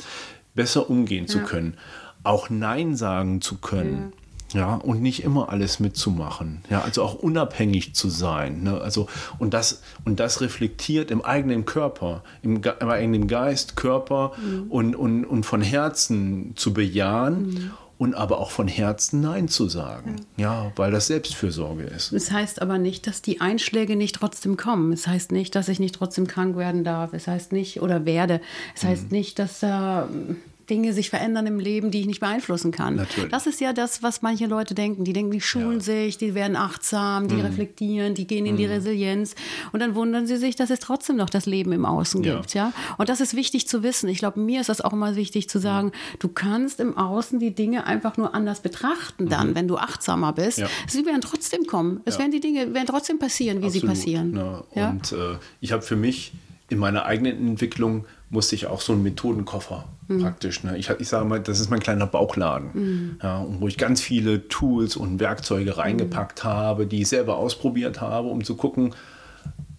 besser 0.54 0.90
umgehen 0.90 1.26
ja. 1.26 1.32
zu 1.32 1.40
können. 1.40 1.78
Auch 2.24 2.50
Nein 2.50 2.96
sagen 2.96 3.40
zu 3.42 3.58
können. 3.58 4.12
Ja. 4.12 4.20
Ja, 4.54 4.76
und 4.76 5.02
nicht 5.02 5.24
immer 5.24 5.50
alles 5.50 5.80
mitzumachen. 5.80 6.62
Ja, 6.70 6.82
also 6.82 7.02
auch 7.02 7.16
unabhängig 7.16 7.94
zu 7.96 8.10
sein. 8.10 8.64
Ne? 8.64 8.80
Also, 8.80 9.08
und 9.38 9.54
das, 9.54 9.82
und 10.06 10.20
das 10.20 10.40
reflektiert 10.40 11.12
im 11.12 11.26
eigenen 11.26 11.66
Körper, 11.66 12.24
im, 12.42 12.62
im 12.62 12.90
eigenen 12.90 13.28
Geist, 13.28 13.76
Körper 13.76 14.32
mhm. 14.38 14.68
und, 14.70 14.96
und, 14.96 15.26
und 15.26 15.46
von 15.46 15.62
Herzen 15.62 16.54
zu 16.56 16.74
bejahen. 16.74 17.48
Mhm 17.48 17.72
und 17.98 18.14
aber 18.14 18.40
auch 18.40 18.52
von 18.52 18.68
Herzen 18.68 19.22
Nein 19.22 19.48
zu 19.48 19.70
sagen. 19.70 20.18
Ja. 20.38 20.66
ja, 20.66 20.72
weil 20.76 20.92
das 20.92 21.08
Selbstfürsorge 21.08 21.84
ist. 21.84 22.12
Es 22.12 22.32
heißt 22.32 22.62
aber 22.62 22.78
nicht, 22.78 23.08
dass 23.08 23.22
die 23.22 23.42
Einschläge 23.42 23.96
nicht 23.96 24.16
trotzdem 24.16 24.58
kommen. 24.58 24.92
Es 24.92 25.08
heißt 25.08 25.32
nicht, 25.32 25.56
dass 25.56 25.70
ich 25.70 25.80
nicht 25.80 25.96
trotzdem 25.96 26.28
krank 26.28 26.58
werden 26.58 26.84
darf. 26.84 27.14
Es 27.14 27.28
heißt 27.28 27.52
nicht 27.52 27.82
oder 27.82 28.06
werde. 28.06 28.42
Es 28.76 28.84
heißt 28.84 29.12
mhm. 29.12 29.18
nicht, 29.18 29.40
dass 29.40 29.60
da. 29.60 30.04
Äh, 30.04 30.36
Dinge 30.70 30.94
sich 30.94 31.10
verändern 31.10 31.48
im 31.48 31.60
Leben, 31.60 31.92
die 31.92 32.02
ich 32.02 32.06
nicht 32.08 32.20
beeinflussen 32.20 32.72
kann. 32.72 32.96
Natürlich. 32.96 33.30
Das 33.30 33.48
ist 33.48 33.62
ja 33.62 33.74
das, 33.74 34.04
was 34.04 34.22
manche 34.22 34.48
Leute 34.48 34.74
denken. 34.74 35.04
Die 35.04 35.14
denken, 35.14 35.32
die 35.32 35.42
schulen 35.42 35.80
ja. 35.80 35.80
sich, 35.80 36.18
die 36.18 36.34
werden 36.34 36.56
achtsam, 36.56 37.28
die 37.28 37.36
mhm. 37.36 37.42
reflektieren, 37.42 38.16
die 38.16 38.26
gehen 38.28 38.46
in 38.46 38.58
die 38.58 38.66
mhm. 38.66 38.74
Resilienz 38.74 39.36
und 39.72 39.80
dann 39.80 39.96
wundern 39.96 40.28
sie 40.28 40.38
sich, 40.38 40.56
dass 40.56 40.70
es 40.70 40.80
trotzdem 40.80 41.16
noch 41.18 41.30
das 41.30 41.46
Leben 41.46 41.72
im 41.72 41.86
Außen 41.86 42.24
ja. 42.24 42.36
gibt. 42.36 42.54
Ja? 42.54 42.74
Und 42.98 43.10
das 43.10 43.22
ist 43.22 43.36
wichtig 43.36 43.68
zu 43.68 43.84
wissen. 43.84 44.10
Ich 44.10 44.18
glaube, 44.18 44.40
mir 44.40 44.62
ist 44.62 44.70
das 44.70 44.82
auch 44.82 44.94
immer 44.94 45.16
wichtig 45.16 45.50
zu 45.50 45.60
sagen, 45.60 45.92
du 46.20 46.28
kannst 46.28 46.80
im 46.80 46.98
Außen 46.98 47.40
die 47.40 47.54
Dinge 47.54 47.86
einfach 47.86 48.18
nur 48.18 48.34
anders 48.34 48.62
betrachten 48.62 49.30
dann, 49.30 49.50
mhm. 49.50 49.56
wenn 49.56 49.68
du 49.68 49.78
achtsamer 49.78 50.34
bist. 50.34 50.58
Ja. 50.58 50.68
Sie 50.88 51.06
werden 51.06 51.22
trotzdem 51.22 51.66
kommen. 51.66 52.02
Es 52.06 52.18
werden 52.18 52.32
die 52.32 52.40
Dinge 52.40 52.74
werden 52.74 52.88
trotzdem 52.88 53.20
passieren, 53.20 53.62
wie 53.62 53.68
Absolut. 53.68 53.82
sie 53.82 53.88
passieren. 53.88 54.38
Und 54.72 55.12
äh, 55.12 55.38
ich 55.62 55.72
habe 55.72 55.82
für 55.82 55.96
mich 55.96 56.34
in 56.70 56.80
meiner 56.80 57.06
eigenen 57.06 57.48
Entwicklung 57.48 58.06
musste 58.36 58.54
ich 58.54 58.68
auch 58.68 58.82
so 58.82 58.94
einen 58.94 59.02
Methodenkoffer 59.02 59.86
mhm. 60.08 60.22
praktisch. 60.22 60.64
Ne? 60.64 60.78
Ich, 60.78 60.90
ich 60.90 61.08
sage 61.08 61.26
mal, 61.26 61.40
das 61.40 61.60
ist 61.60 61.72
mein 61.72 61.80
kleiner 61.80 62.06
Bauchladen, 62.06 62.70
mhm. 62.74 63.20
ja, 63.24 63.46
wo 63.60 63.68
ich 63.68 63.78
ganz 63.78 64.02
viele 64.02 64.48
Tools 64.48 64.96
und 64.96 65.20
Werkzeuge 65.20 65.78
reingepackt 65.78 66.44
mhm. 66.44 66.48
habe, 66.48 66.86
die 66.86 67.02
ich 67.02 67.08
selber 67.08 67.38
ausprobiert 67.38 68.02
habe, 68.02 68.28
um 68.28 68.44
zu 68.44 68.56
gucken, 68.56 68.94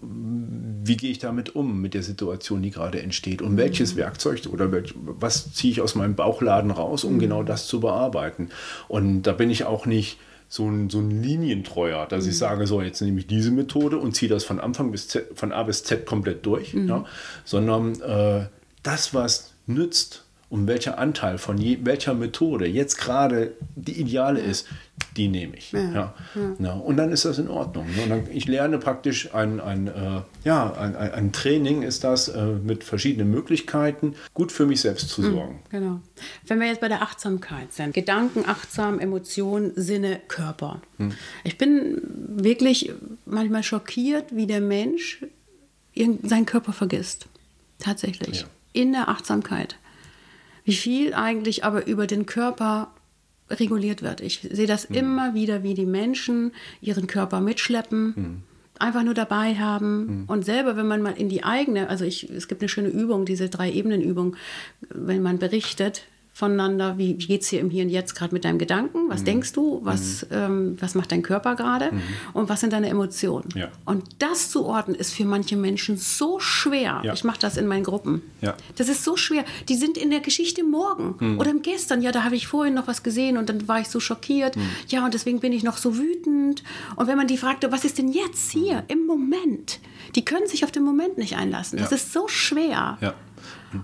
wie 0.00 0.96
gehe 0.96 1.10
ich 1.10 1.18
damit 1.18 1.54
um, 1.54 1.80
mit 1.80 1.94
der 1.94 2.02
Situation, 2.02 2.62
die 2.62 2.70
gerade 2.70 3.02
entsteht 3.02 3.42
und 3.42 3.56
welches 3.56 3.94
mhm. 3.94 3.98
Werkzeug 3.98 4.40
oder 4.50 4.72
welch, 4.72 4.94
was 4.96 5.52
ziehe 5.52 5.72
ich 5.72 5.80
aus 5.80 5.94
meinem 5.94 6.14
Bauchladen 6.14 6.70
raus, 6.70 7.04
um 7.04 7.14
mhm. 7.14 7.18
genau 7.18 7.42
das 7.42 7.66
zu 7.66 7.80
bearbeiten. 7.80 8.48
Und 8.88 9.22
da 9.22 9.32
bin 9.32 9.50
ich 9.50 9.64
auch 9.64 9.86
nicht 9.86 10.18
so 10.48 10.68
ein, 10.68 10.90
so 10.90 10.98
ein 10.98 11.22
Linientreuer, 11.22 12.06
dass 12.06 12.24
mhm. 12.24 12.30
ich 12.30 12.38
sage, 12.38 12.66
so, 12.66 12.80
jetzt 12.80 13.00
nehme 13.02 13.18
ich 13.18 13.26
diese 13.26 13.50
Methode 13.50 13.98
und 13.98 14.14
ziehe 14.14 14.28
das 14.28 14.44
von 14.44 14.60
Anfang 14.60 14.90
bis 14.90 15.08
Z, 15.08 15.26
von 15.34 15.52
A 15.52 15.62
bis 15.64 15.84
Z 15.84 16.06
komplett 16.06 16.46
durch, 16.46 16.74
mhm. 16.74 16.88
ja, 16.88 17.04
sondern 17.44 18.00
äh, 18.00 18.46
das, 18.82 19.14
was 19.14 19.52
nützt 19.66 20.24
und 20.48 20.66
welcher 20.68 20.98
Anteil 20.98 21.38
von 21.38 21.58
je, 21.58 21.78
welcher 21.82 22.14
Methode 22.14 22.66
jetzt 22.66 22.98
gerade 22.98 23.52
die 23.74 24.00
ideale 24.00 24.40
ist, 24.40 24.68
die 25.16 25.28
nehme 25.28 25.56
ich. 25.56 25.72
Ja. 25.72 26.14
Ja. 26.58 26.72
Und 26.72 26.96
dann 26.96 27.10
ist 27.10 27.24
das 27.24 27.38
in 27.38 27.48
Ordnung. 27.48 27.86
Und 28.02 28.10
dann, 28.10 28.24
ich 28.30 28.46
lerne 28.46 28.78
praktisch 28.78 29.34
ein, 29.34 29.60
ein, 29.60 29.88
äh, 29.88 30.22
ja, 30.44 30.72
ein, 30.74 30.96
ein, 30.96 31.32
Training 31.32 31.82
ist 31.82 32.04
das 32.04 32.28
äh, 32.28 32.44
mit 32.44 32.84
verschiedenen 32.84 33.30
Möglichkeiten, 33.30 34.14
gut 34.34 34.52
für 34.52 34.66
mich 34.66 34.80
selbst 34.80 35.08
zu 35.08 35.22
hm, 35.22 35.32
sorgen. 35.32 35.62
Genau. 35.70 36.00
Wenn 36.46 36.60
wir 36.60 36.66
jetzt 36.66 36.80
bei 36.80 36.88
der 36.88 37.02
Achtsamkeit 37.02 37.72
sind, 37.72 37.94
Gedanken, 37.94 38.44
achtsam, 38.46 38.98
Emotionen, 38.98 39.72
Sinne, 39.74 40.20
Körper. 40.28 40.80
Hm. 40.98 41.12
Ich 41.44 41.58
bin 41.58 42.00
wirklich 42.36 42.92
manchmal 43.24 43.62
schockiert, 43.62 44.36
wie 44.36 44.46
der 44.46 44.60
Mensch 44.60 45.24
seinen 46.22 46.46
Körper 46.46 46.72
vergisst. 46.72 47.26
Tatsächlich. 47.78 48.42
Ja. 48.42 48.46
In 48.72 48.92
der 48.92 49.08
Achtsamkeit. 49.08 49.76
Wie 50.64 50.74
viel 50.74 51.14
eigentlich 51.14 51.64
aber 51.64 51.86
über 51.86 52.06
den 52.06 52.26
Körper 52.26 52.90
reguliert 53.50 54.02
wird. 54.02 54.20
Ich 54.20 54.40
sehe 54.50 54.66
das 54.66 54.88
mhm. 54.88 54.96
immer 54.96 55.34
wieder, 55.34 55.62
wie 55.62 55.74
die 55.74 55.86
Menschen 55.86 56.52
ihren 56.80 57.06
Körper 57.06 57.40
mitschleppen. 57.40 58.14
Mhm 58.16 58.42
einfach 58.78 59.02
nur 59.02 59.14
dabei 59.14 59.54
haben 59.54 60.06
mhm. 60.06 60.24
und 60.26 60.44
selber, 60.44 60.76
wenn 60.76 60.86
man 60.86 61.02
mal 61.02 61.16
in 61.16 61.28
die 61.28 61.44
eigene, 61.44 61.88
also 61.88 62.04
ich, 62.04 62.28
es 62.30 62.48
gibt 62.48 62.60
eine 62.60 62.68
schöne 62.68 62.88
Übung, 62.88 63.24
diese 63.24 63.48
drei 63.48 63.70
Ebenen 63.72 64.02
Übung, 64.02 64.36
wenn 64.90 65.22
man 65.22 65.38
berichtet, 65.38 66.04
voneinander, 66.36 66.98
wie 66.98 67.14
geht 67.14 67.40
es 67.40 67.48
hier 67.48 67.60
im 67.60 67.70
Hier 67.70 67.82
und 67.82 67.88
Jetzt 67.88 68.14
gerade 68.14 68.34
mit 68.34 68.44
deinem 68.44 68.58
Gedanken, 68.58 69.08
was 69.08 69.20
mhm. 69.20 69.24
denkst 69.24 69.54
du, 69.54 69.80
was, 69.82 70.26
mhm. 70.28 70.36
ähm, 70.36 70.76
was 70.78 70.94
macht 70.94 71.10
dein 71.10 71.22
Körper 71.22 71.56
gerade 71.56 71.92
mhm. 71.92 72.02
und 72.34 72.50
was 72.50 72.60
sind 72.60 72.74
deine 72.74 72.90
Emotionen. 72.90 73.48
Ja. 73.54 73.68
Und 73.86 74.04
das 74.18 74.50
zu 74.50 74.66
ordnen 74.66 74.94
ist 74.96 75.14
für 75.14 75.24
manche 75.24 75.56
Menschen 75.56 75.96
so 75.96 76.38
schwer. 76.38 77.00
Ja. 77.02 77.14
Ich 77.14 77.24
mache 77.24 77.38
das 77.38 77.56
in 77.56 77.66
meinen 77.66 77.84
Gruppen. 77.84 78.20
Ja. 78.42 78.54
Das 78.74 78.90
ist 78.90 79.02
so 79.02 79.16
schwer. 79.16 79.46
Die 79.70 79.76
sind 79.76 79.96
in 79.96 80.10
der 80.10 80.20
Geschichte 80.20 80.62
morgen 80.62 81.14
mhm. 81.18 81.38
oder 81.38 81.50
im 81.50 81.62
Gestern. 81.62 82.02
Ja, 82.02 82.12
da 82.12 82.22
habe 82.22 82.36
ich 82.36 82.46
vorhin 82.46 82.74
noch 82.74 82.86
was 82.86 83.02
gesehen 83.02 83.38
und 83.38 83.48
dann 83.48 83.66
war 83.66 83.80
ich 83.80 83.88
so 83.88 83.98
schockiert. 83.98 84.56
Mhm. 84.56 84.68
Ja, 84.88 85.06
und 85.06 85.14
deswegen 85.14 85.40
bin 85.40 85.54
ich 85.54 85.62
noch 85.62 85.78
so 85.78 85.96
wütend. 85.96 86.62
Und 86.96 87.06
wenn 87.06 87.16
man 87.16 87.28
die 87.28 87.38
fragte, 87.38 87.72
was 87.72 87.86
ist 87.86 87.96
denn 87.96 88.08
jetzt 88.08 88.50
hier 88.50 88.84
im 88.88 89.06
Moment? 89.06 89.80
Die 90.14 90.22
können 90.22 90.46
sich 90.46 90.64
auf 90.64 90.70
den 90.70 90.82
Moment 90.82 91.16
nicht 91.16 91.34
einlassen. 91.38 91.78
Das 91.78 91.92
ist 91.92 92.12
so 92.12 92.28
schwer. 92.28 92.98
Ja. 93.00 93.14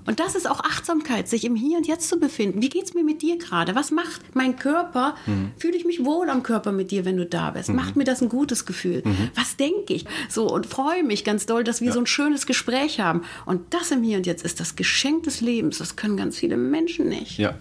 Und 0.04 0.20
das 0.20 0.34
ist 0.34 0.48
auch 0.48 0.60
Achtsamkeit, 0.60 1.28
sich 1.28 1.44
im 1.44 1.56
Hier 1.56 1.78
und 1.78 1.86
Jetzt 1.86 2.08
zu 2.08 2.18
befinden. 2.18 2.62
Wie 2.62 2.68
geht 2.68 2.84
es 2.84 2.94
mir 2.94 3.04
mit 3.04 3.22
dir 3.22 3.38
gerade? 3.38 3.74
Was 3.74 3.90
macht 3.90 4.34
mein 4.34 4.56
Körper? 4.56 5.14
Mhm. 5.26 5.52
Fühle 5.56 5.76
ich 5.76 5.84
mich 5.84 6.04
wohl 6.04 6.28
am 6.30 6.42
Körper 6.42 6.72
mit 6.72 6.90
dir, 6.90 7.04
wenn 7.04 7.16
du 7.16 7.26
da 7.26 7.50
bist? 7.50 7.68
Mhm. 7.68 7.76
Macht 7.76 7.96
mir 7.96 8.04
das 8.04 8.22
ein 8.22 8.28
gutes 8.28 8.64
Gefühl? 8.64 9.02
Mhm. 9.04 9.30
Was 9.34 9.56
denke 9.56 9.94
ich? 9.94 10.04
So 10.28 10.48
und 10.48 10.66
freue 10.66 11.02
mich 11.02 11.24
ganz 11.24 11.46
doll, 11.46 11.64
dass 11.64 11.80
wir 11.80 11.88
ja. 11.88 11.94
so 11.94 12.00
ein 12.00 12.06
schönes 12.06 12.46
Gespräch 12.46 13.00
haben. 13.00 13.22
Und 13.46 13.74
das 13.74 13.90
im 13.90 14.02
Hier 14.02 14.18
und 14.18 14.26
Jetzt 14.26 14.44
ist 14.44 14.60
das 14.60 14.76
Geschenk 14.76 15.24
des 15.24 15.40
Lebens. 15.40 15.78
Das 15.78 15.96
können 15.96 16.16
ganz 16.16 16.36
viele 16.36 16.56
Menschen 16.56 17.08
nicht. 17.08 17.38
Ja. 17.38 17.54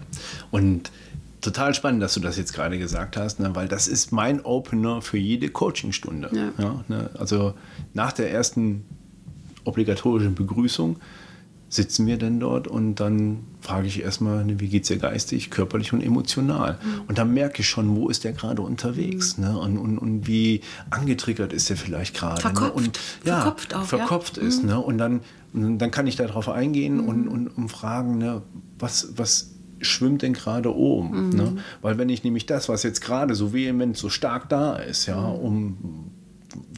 Und 0.50 0.90
total 1.40 1.74
spannend, 1.74 2.02
dass 2.02 2.14
du 2.14 2.20
das 2.20 2.36
jetzt 2.36 2.54
gerade 2.54 2.78
gesagt 2.78 3.16
hast, 3.16 3.40
ne? 3.40 3.54
weil 3.54 3.68
das 3.68 3.88
ist 3.88 4.12
mein 4.12 4.44
Opener 4.44 5.02
für 5.02 5.18
jede 5.18 5.48
Coachingstunde. 5.48 6.30
Ja. 6.32 6.64
Ja, 6.64 6.84
ne? 6.88 7.10
Also 7.18 7.54
nach 7.94 8.12
der 8.12 8.30
ersten 8.30 8.84
obligatorischen 9.64 10.34
Begrüßung 10.34 10.96
sitzen 11.72 12.06
wir 12.06 12.18
denn 12.18 12.38
dort 12.38 12.68
und 12.68 12.96
dann 12.96 13.44
frage 13.62 13.86
ich 13.86 14.02
erstmal, 14.02 14.44
ne, 14.44 14.60
wie 14.60 14.68
geht 14.68 14.82
es 14.82 14.88
dir 14.88 14.98
geistig, 14.98 15.50
körperlich 15.50 15.94
und 15.94 16.02
emotional. 16.02 16.74
Mhm. 16.74 17.02
Und 17.08 17.16
dann 17.16 17.32
merke 17.32 17.62
ich 17.62 17.68
schon, 17.68 17.96
wo 17.96 18.10
ist 18.10 18.24
der 18.24 18.34
gerade 18.34 18.60
unterwegs 18.60 19.38
mhm. 19.38 19.44
ne? 19.44 19.58
und, 19.58 19.78
und, 19.78 19.98
und 19.98 20.26
wie 20.26 20.60
angetriggert 20.90 21.54
ist 21.54 21.70
der 21.70 21.78
vielleicht 21.78 22.14
gerade. 22.14 22.34
Ne? 22.34 22.40
Verkopft. 22.40 22.76
Ne? 22.76 22.82
Und, 22.82 23.00
ja, 23.24 23.40
verkopft 23.40 23.74
auch. 23.74 23.84
Verkopft 23.84 24.36
ja? 24.36 24.42
ist. 24.42 24.62
Mhm. 24.62 24.68
Ne? 24.68 24.80
Und 24.80 24.98
dann, 24.98 25.20
dann 25.54 25.90
kann 25.90 26.06
ich 26.06 26.16
darauf 26.16 26.50
eingehen 26.50 26.98
mhm. 26.98 27.08
und, 27.08 27.28
und, 27.28 27.48
und 27.48 27.68
fragen, 27.70 28.18
ne, 28.18 28.42
was, 28.78 29.14
was 29.16 29.52
schwimmt 29.80 30.20
denn 30.20 30.34
gerade 30.34 30.76
oben? 30.76 31.28
Mhm. 31.28 31.36
Ne? 31.36 31.56
Weil 31.80 31.96
wenn 31.96 32.10
ich 32.10 32.22
nämlich 32.22 32.44
das, 32.44 32.68
was 32.68 32.82
jetzt 32.82 33.00
gerade 33.00 33.34
so 33.34 33.54
vehement, 33.54 33.96
so 33.96 34.10
stark 34.10 34.50
da 34.50 34.76
ist, 34.76 35.06
ja, 35.06 35.18
mhm. 35.18 35.38
um 35.38 36.10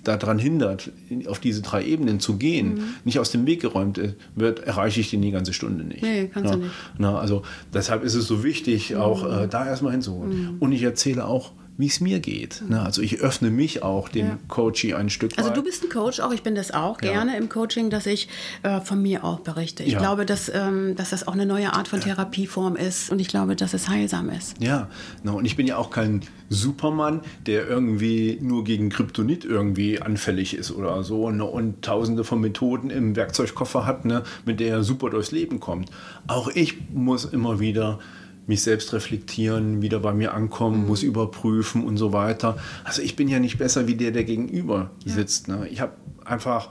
daran 0.03 0.39
hindert, 0.39 0.91
auf 1.27 1.39
diese 1.39 1.63
drei 1.63 1.85
Ebenen 1.85 2.21
zu 2.21 2.37
gehen, 2.37 2.75
mhm. 2.75 2.85
nicht 3.05 3.19
aus 3.19 3.31
dem 3.31 3.47
Weg 3.47 3.61
geräumt 3.61 4.01
wird, 4.35 4.61
erreiche 4.61 5.01
ich 5.01 5.11
die 5.11 5.19
die 5.19 5.31
ganze 5.31 5.53
Stunde 5.53 5.85
nicht. 5.85 6.03
Nee, 6.03 6.29
kannst 6.33 6.51
ja, 6.51 6.57
du 6.57 6.65
nicht. 6.65 6.75
Na, 6.99 7.19
also 7.19 7.43
deshalb 7.73 8.05
ist 8.05 8.15
es 8.15 8.27
so 8.27 8.45
wichtig, 8.45 8.91
mhm. 8.91 8.97
auch 8.97 9.43
äh, 9.43 9.49
da 9.49 9.67
erstmal 9.67 9.93
hinzuholen. 9.93 10.31
Mhm. 10.31 10.57
Und 10.61 10.73
ich 10.73 10.83
erzähle 10.83 11.27
auch, 11.27 11.53
wie 11.77 11.87
es 11.87 12.01
mir 12.01 12.21
geht. 12.21 12.63
Ne? 12.69 12.81
Also 12.81 13.03
ich 13.03 13.21
öffne 13.21 13.51
mich 13.51 13.83
auch 13.83 14.09
dem 14.09 14.27
ja. 14.27 14.39
Coaching 14.49 14.95
ein 14.95 15.11
Stück 15.11 15.33
also 15.33 15.51
weit. 15.51 15.51
Also 15.51 15.61
du 15.61 15.67
bist 15.67 15.83
ein 15.83 15.91
Coach, 15.91 16.21
auch 16.21 16.33
ich 16.33 16.43
bin 16.43 16.55
das 16.55 16.73
auch 16.73 17.03
ja. 17.03 17.13
gerne 17.13 17.37
im 17.37 17.49
Coaching, 17.49 17.91
dass 17.91 18.07
ich 18.07 18.29
äh, 18.63 18.81
von 18.81 19.03
mir 19.03 19.25
auch 19.25 19.41
berichte. 19.41 19.83
Ich 19.83 19.95
ja. 19.95 19.99
glaube, 19.99 20.25
dass, 20.25 20.49
ähm, 20.55 20.95
dass 20.97 21.11
das 21.11 21.27
auch 21.27 21.33
eine 21.33 21.47
neue 21.47 21.73
Art 21.73 21.89
von 21.89 22.01
Therapieform 22.01 22.77
ist 22.77 23.11
und 23.11 23.19
ich 23.19 23.29
glaube, 23.29 23.57
dass 23.57 23.75
es 23.75 23.89
heilsam 23.89 24.31
ist. 24.31 24.63
Ja, 24.63 24.89
no, 25.25 25.37
und 25.37 25.45
ich 25.47 25.57
bin 25.57 25.67
ja 25.67 25.77
auch 25.77 25.91
kein 25.91 26.23
Superman, 26.49 27.23
der 27.47 27.69
irgendwie 27.69 28.39
nur 28.41 28.63
gegen 28.63 28.89
Kryptonit 28.91 29.45
irgendwie 29.45 30.01
anfällig 30.01 30.55
ist 30.55 30.71
oder 30.71 31.03
so 31.03 31.31
ne? 31.31 31.45
und 31.45 31.83
tausende 31.83 32.23
von 32.23 32.41
Methoden 32.41 32.91
im 32.91 33.17
Werkzeugkoffer 33.17 33.85
hat, 33.85 34.05
ne? 34.05 34.23
mit 34.45 34.61
der 34.61 34.77
er 34.77 34.83
super 34.85 35.11
durchs 35.11 35.33
Leben 35.33 35.59
kommt. 35.59 35.91
Auch 36.29 36.49
ich 36.49 36.91
muss 36.91 37.25
immer 37.25 37.59
wieder 37.59 37.99
mich 38.47 38.63
selbst 38.63 38.93
reflektieren, 38.93 39.83
wieder 39.83 40.01
bei 40.01 40.13
mir 40.13 40.35
ankommen, 40.35 40.83
mhm. 40.83 40.87
muss 40.87 41.03
überprüfen 41.03 41.85
und 41.85 41.97
so 41.97 42.13
weiter. 42.13 42.59
Also 42.85 43.03
ich 43.03 43.17
bin 43.17 43.29
ja 43.29 43.39
nicht 43.39 43.59
besser 43.59 43.87
wie 43.87 43.95
der, 43.95 44.11
der 44.11 44.25
gegenüber 44.25 44.91
ja. 45.05 45.15
sitzt. 45.15 45.49
Ne? 45.49 45.69
Ich 45.71 45.81
habe 45.81 45.93
einfach 46.25 46.69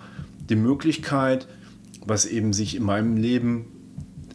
die 0.49 0.55
Möglichkeit, 0.55 1.47
was 2.05 2.25
eben 2.25 2.53
sich 2.53 2.75
in 2.75 2.83
meinem 2.83 3.17
Leben 3.17 3.65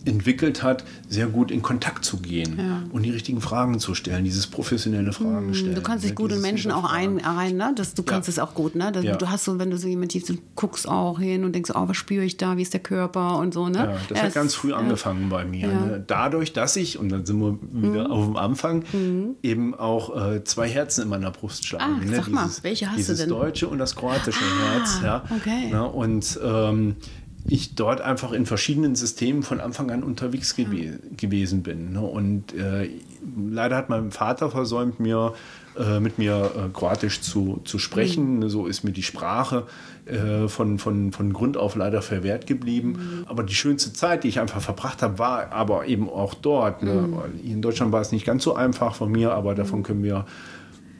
entwickelt 0.08 0.62
hat, 0.62 0.84
sehr 1.08 1.26
gut 1.26 1.50
in 1.50 1.62
Kontakt 1.62 2.04
zu 2.04 2.18
gehen 2.18 2.58
ja. 2.58 2.82
und 2.90 3.02
die 3.02 3.10
richtigen 3.10 3.40
Fragen 3.40 3.78
zu 3.78 3.94
stellen, 3.94 4.24
dieses 4.24 4.46
professionelle 4.46 5.12
Fragen 5.12 5.48
hm, 5.48 5.54
stellen. 5.54 5.74
Du 5.74 5.82
kannst 5.82 6.04
dich 6.04 6.12
ne, 6.12 6.16
gut 6.16 6.32
in 6.32 6.40
Menschen 6.40 6.72
auch 6.72 6.90
ein, 6.90 7.24
ein 7.24 7.56
ne? 7.56 7.72
Das, 7.76 7.94
du 7.94 8.02
kannst 8.02 8.28
ja. 8.28 8.32
es 8.32 8.38
auch 8.38 8.54
gut, 8.54 8.74
ne? 8.74 8.90
Das, 8.92 9.04
ja. 9.04 9.16
Du 9.16 9.30
hast 9.30 9.44
so, 9.44 9.58
wenn 9.58 9.70
du 9.70 9.78
so 9.78 9.88
jemand 9.88 10.12
tief 10.12 10.24
guckst 10.54 10.88
auch 10.88 11.18
hin 11.18 11.44
und 11.44 11.54
denkst, 11.54 11.70
oh, 11.74 11.88
was 11.88 11.96
spüre 11.96 12.24
ich 12.24 12.36
da, 12.36 12.56
wie 12.56 12.62
ist 12.62 12.72
der 12.72 12.80
Körper 12.80 13.38
und 13.38 13.54
so, 13.54 13.68
ne? 13.68 13.78
Ja, 13.78 13.96
das 14.08 14.22
hat 14.22 14.34
ganz 14.34 14.54
früh 14.54 14.72
angefangen 14.72 15.28
bei 15.28 15.44
mir. 15.44 15.68
Ne? 15.68 16.04
Dadurch, 16.06 16.52
dass 16.52 16.76
ich, 16.76 16.98
und 16.98 17.10
dann 17.10 17.26
sind 17.26 17.38
wir 17.40 17.58
wieder 17.72 18.08
mhm. 18.08 18.12
auf 18.12 18.24
dem 18.24 18.36
Anfang, 18.36 18.84
mhm. 18.92 19.36
eben 19.42 19.74
auch 19.74 20.16
äh, 20.16 20.44
zwei 20.44 20.68
Herzen 20.68 21.02
in 21.02 21.08
meiner 21.08 21.30
Brust 21.30 21.66
schlagen. 21.66 22.00
Ah, 22.00 22.04
ne? 22.04 22.16
sag 22.16 22.28
mal, 22.28 22.48
welche 22.62 22.86
hast 22.86 22.98
du 22.98 23.02
denn? 23.02 23.16
Dieses 23.16 23.28
deutsche 23.28 23.68
und 23.68 23.78
das 23.78 23.94
kroatische 23.94 24.40
ah, 24.40 24.72
Herz, 24.72 25.00
ja. 25.02 25.24
Okay. 25.36 25.70
Ne? 25.70 25.88
Und 25.88 26.38
ähm, 26.42 26.96
ich 27.48 27.74
dort 27.74 28.00
einfach 28.00 28.32
in 28.32 28.46
verschiedenen 28.46 28.94
Systemen 28.94 29.42
von 29.42 29.60
Anfang 29.60 29.90
an 29.90 30.02
unterwegs 30.02 30.54
gew 30.54 30.98
gewesen 31.16 31.62
bin. 31.62 31.92
Ne? 31.92 32.00
Und 32.00 32.54
äh, 32.54 32.90
leider 33.50 33.76
hat 33.76 33.88
mein 33.88 34.10
Vater 34.10 34.50
versäumt, 34.50 35.00
mir 35.00 35.32
äh, 35.78 36.00
mit 36.00 36.18
mir 36.18 36.50
äh, 36.56 36.68
Kroatisch 36.72 37.20
zu, 37.22 37.60
zu 37.64 37.78
sprechen. 37.78 38.40
Mhm. 38.40 38.48
So 38.50 38.66
ist 38.66 38.84
mir 38.84 38.92
die 38.92 39.02
Sprache 39.02 39.66
äh, 40.04 40.46
von, 40.48 40.78
von, 40.78 41.12
von 41.12 41.32
Grund 41.32 41.56
auf 41.56 41.74
leider 41.74 42.02
verwehrt 42.02 42.46
geblieben. 42.46 42.90
Mhm. 42.90 43.24
Aber 43.26 43.42
die 43.42 43.54
schönste 43.54 43.92
Zeit, 43.92 44.24
die 44.24 44.28
ich 44.28 44.40
einfach 44.40 44.60
verbracht 44.60 45.02
habe, 45.02 45.18
war 45.18 45.50
aber 45.52 45.86
eben 45.86 46.10
auch 46.10 46.34
dort. 46.34 46.82
Ne? 46.82 46.92
Mhm. 46.92 47.50
In 47.50 47.62
Deutschland 47.62 47.92
war 47.92 48.02
es 48.02 48.12
nicht 48.12 48.26
ganz 48.26 48.44
so 48.44 48.54
einfach 48.54 48.94
von 48.94 49.10
mir, 49.10 49.32
aber 49.32 49.54
davon 49.54 49.80
mhm. 49.80 49.84
können 49.84 50.02
wir 50.02 50.26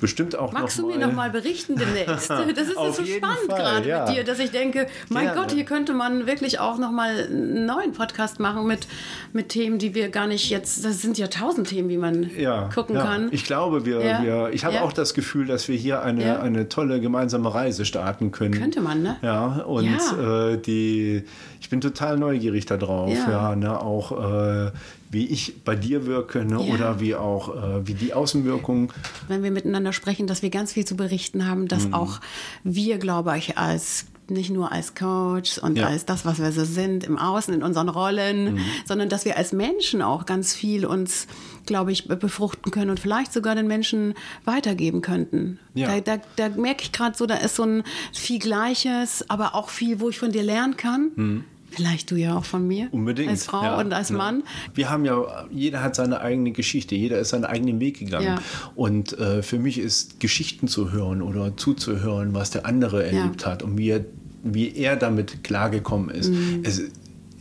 bestimmt 0.01 0.37
auch 0.37 0.53
Magst 0.53 0.79
noch 0.79 0.89
du 0.89 0.93
mir 0.93 1.07
noch 1.07 1.13
mal 1.13 1.31
berichten 1.31 1.77
demnächst? 1.77 2.31
Das 2.59 2.69
ist 2.69 2.75
so 2.75 3.05
spannend 3.05 3.49
gerade 3.49 3.89
ja. 3.89 4.07
mit 4.07 4.17
dir, 4.17 4.25
dass 4.25 4.39
ich 4.39 4.51
denke, 4.51 4.87
mein 5.09 5.25
Gerne. 5.27 5.41
Gott, 5.41 5.53
hier 5.53 5.65
könnte 5.65 5.93
man 5.93 6.27
wirklich 6.27 6.59
auch 6.59 6.79
noch 6.79 6.91
mal 6.91 7.27
einen 7.27 7.67
neuen 7.67 7.93
Podcast 7.93 8.41
machen 8.41 8.67
mit, 8.67 8.87
mit 9.33 9.51
Themen, 9.51 9.79
die 9.79 9.95
wir 9.95 10.09
gar 10.09 10.27
nicht 10.27 10.51
jetzt, 10.51 10.85
das 10.85 11.03
sind 11.03 11.19
ja 11.19 11.29
tausend 11.29 11.69
Themen, 11.69 11.89
wie 11.89 11.99
man 11.99 12.31
ja, 12.37 12.69
gucken 12.75 12.97
kann. 12.97 13.29
Ich 13.33 13.45
glaube, 13.45 13.85
wir, 13.85 14.01
wir 14.01 14.51
ich 14.53 14.65
habe 14.65 14.83
auch 14.83 14.93
das 14.93 15.15
Gefühl, 15.15 15.47
dass 15.47 15.69
wir 15.69 15.77
hier 15.77 16.03
eine, 16.03 16.41
eine 16.41 16.69
tolle 16.69 17.01
gemeinsame 17.01 17.53
Reise 17.53 17.85
starten 17.85 18.31
können. 18.31 18.55
Könnte 18.55 18.81
man, 18.81 19.03
ne? 19.03 19.17
Ja, 19.23 19.47
und 19.67 19.87
äh, 19.87 20.57
die, 20.57 21.25
ich 21.61 21.71
bin 21.71 21.81
total 21.81 22.19
neugierig 22.19 22.67
darauf, 22.67 23.13
ja, 23.13 23.55
ne, 23.55 23.81
auch 23.81 24.13
äh, 24.13 24.71
wie 25.11 25.27
ich 25.27 25.65
bei 25.65 25.75
dir 25.75 26.07
wirke 26.07 26.45
ne? 26.45 26.55
ja. 26.55 26.75
oder 26.75 27.01
wie 27.01 27.15
auch 27.15 27.55
äh, 27.55 27.87
wie 27.87 27.95
die 27.95 28.15
Außenwirkung. 28.15 28.93
Wenn 29.27 29.43
wir 29.43 29.51
miteinander 29.51 29.93
sprechen, 29.93 30.27
dass 30.27 30.43
wir 30.43 30.51
ganz 30.51 30.73
viel 30.73 30.85
zu 30.85 30.97
berichten 30.97 31.47
haben, 31.47 31.69
dass 31.69 31.87
mhm. 31.87 31.95
auch 31.95 32.21
wir, 32.65 32.99
glaube 32.99 33.37
ich, 33.39 33.57
als 33.59 34.07
nicht 34.31 34.51
nur 34.51 34.73
als 34.73 34.95
Coach 34.95 35.59
und 35.59 35.79
ja. 35.79 35.87
als 35.87 36.05
das, 36.05 36.27
was 36.27 36.39
wir 36.39 36.53
so 36.53 36.65
sind 36.65 37.05
im 37.05 37.17
Außen, 37.17 37.55
in 37.55 37.63
unseren 37.63 37.89
Rollen, 37.89 38.55
mhm. 38.55 38.61
sondern 38.85 39.09
dass 39.09 39.25
wir 39.25 39.37
als 39.37 39.53
Menschen 39.53 40.03
auch 40.03 40.27
ganz 40.27 40.55
viel 40.55 40.85
uns, 40.85 41.27
glaube 41.65 41.93
ich, 41.93 42.09
befruchten 42.09 42.71
können 42.71 42.91
und 42.91 43.01
vielleicht 43.01 43.33
sogar 43.33 43.55
den 43.55 43.67
Menschen 43.67 44.15
weitergeben 44.45 45.01
könnten. 45.01 45.59
Ja. 45.75 46.01
Da, 46.01 46.17
da, 46.17 46.23
da 46.37 46.49
merke 46.51 46.83
ich 46.83 46.93
gerade 46.93 47.17
so, 47.17 47.25
da 47.27 47.37
ist 47.37 47.57
so 47.57 47.63
ein 47.63 47.85
viel 48.13 48.39
Gleiches, 48.39 49.25
aber 49.31 49.55
auch 49.55 49.71
viel, 49.71 50.01
wo 50.01 50.11
ich 50.11 50.19
von 50.19 50.33
dir 50.33 50.43
lernen 50.43 50.77
kann. 50.77 51.11
Mhm 51.17 51.45
Vielleicht 51.71 52.11
du 52.11 52.17
ja 52.17 52.37
auch 52.37 52.45
von 52.45 52.67
mir. 52.67 52.89
Unbedingt. 52.93 53.31
Als 53.31 53.45
Frau 53.45 53.63
ja, 53.63 53.79
und 53.79 53.93
als 53.93 54.11
Mann. 54.11 54.43
Wir 54.75 54.91
haben 54.91 55.05
ja, 55.05 55.47
jeder 55.51 55.83
hat 55.83 55.95
seine 55.95 56.21
eigene 56.21 56.53
Geschichte, 56.53 56.95
jeder 56.95 57.19
ist 57.19 57.31
seinen 57.31 57.45
eigenen 57.45 57.79
Weg 57.81 57.99
gegangen. 57.99 58.27
Ja. 58.27 58.39
Und 58.75 59.19
äh, 59.19 59.43
für 59.43 59.59
mich 59.59 59.79
ist 59.79 60.21
Geschichten 60.21 60.69
zu 60.69 60.93
hören 60.93 61.23
oder 61.23 61.57
zuzuhören, 61.57 62.35
was 62.35 62.51
der 62.51 62.67
andere 62.67 63.05
erlebt 63.05 63.43
ja. 63.43 63.49
hat 63.49 63.63
und 63.63 63.77
wie 63.79 63.91
er, 63.91 64.05
wie 64.43 64.75
er 64.75 64.97
damit 64.97 65.45
klargekommen 65.45 66.11
ist. 66.11 66.31
Mhm. 66.31 66.63
Es, 66.65 66.83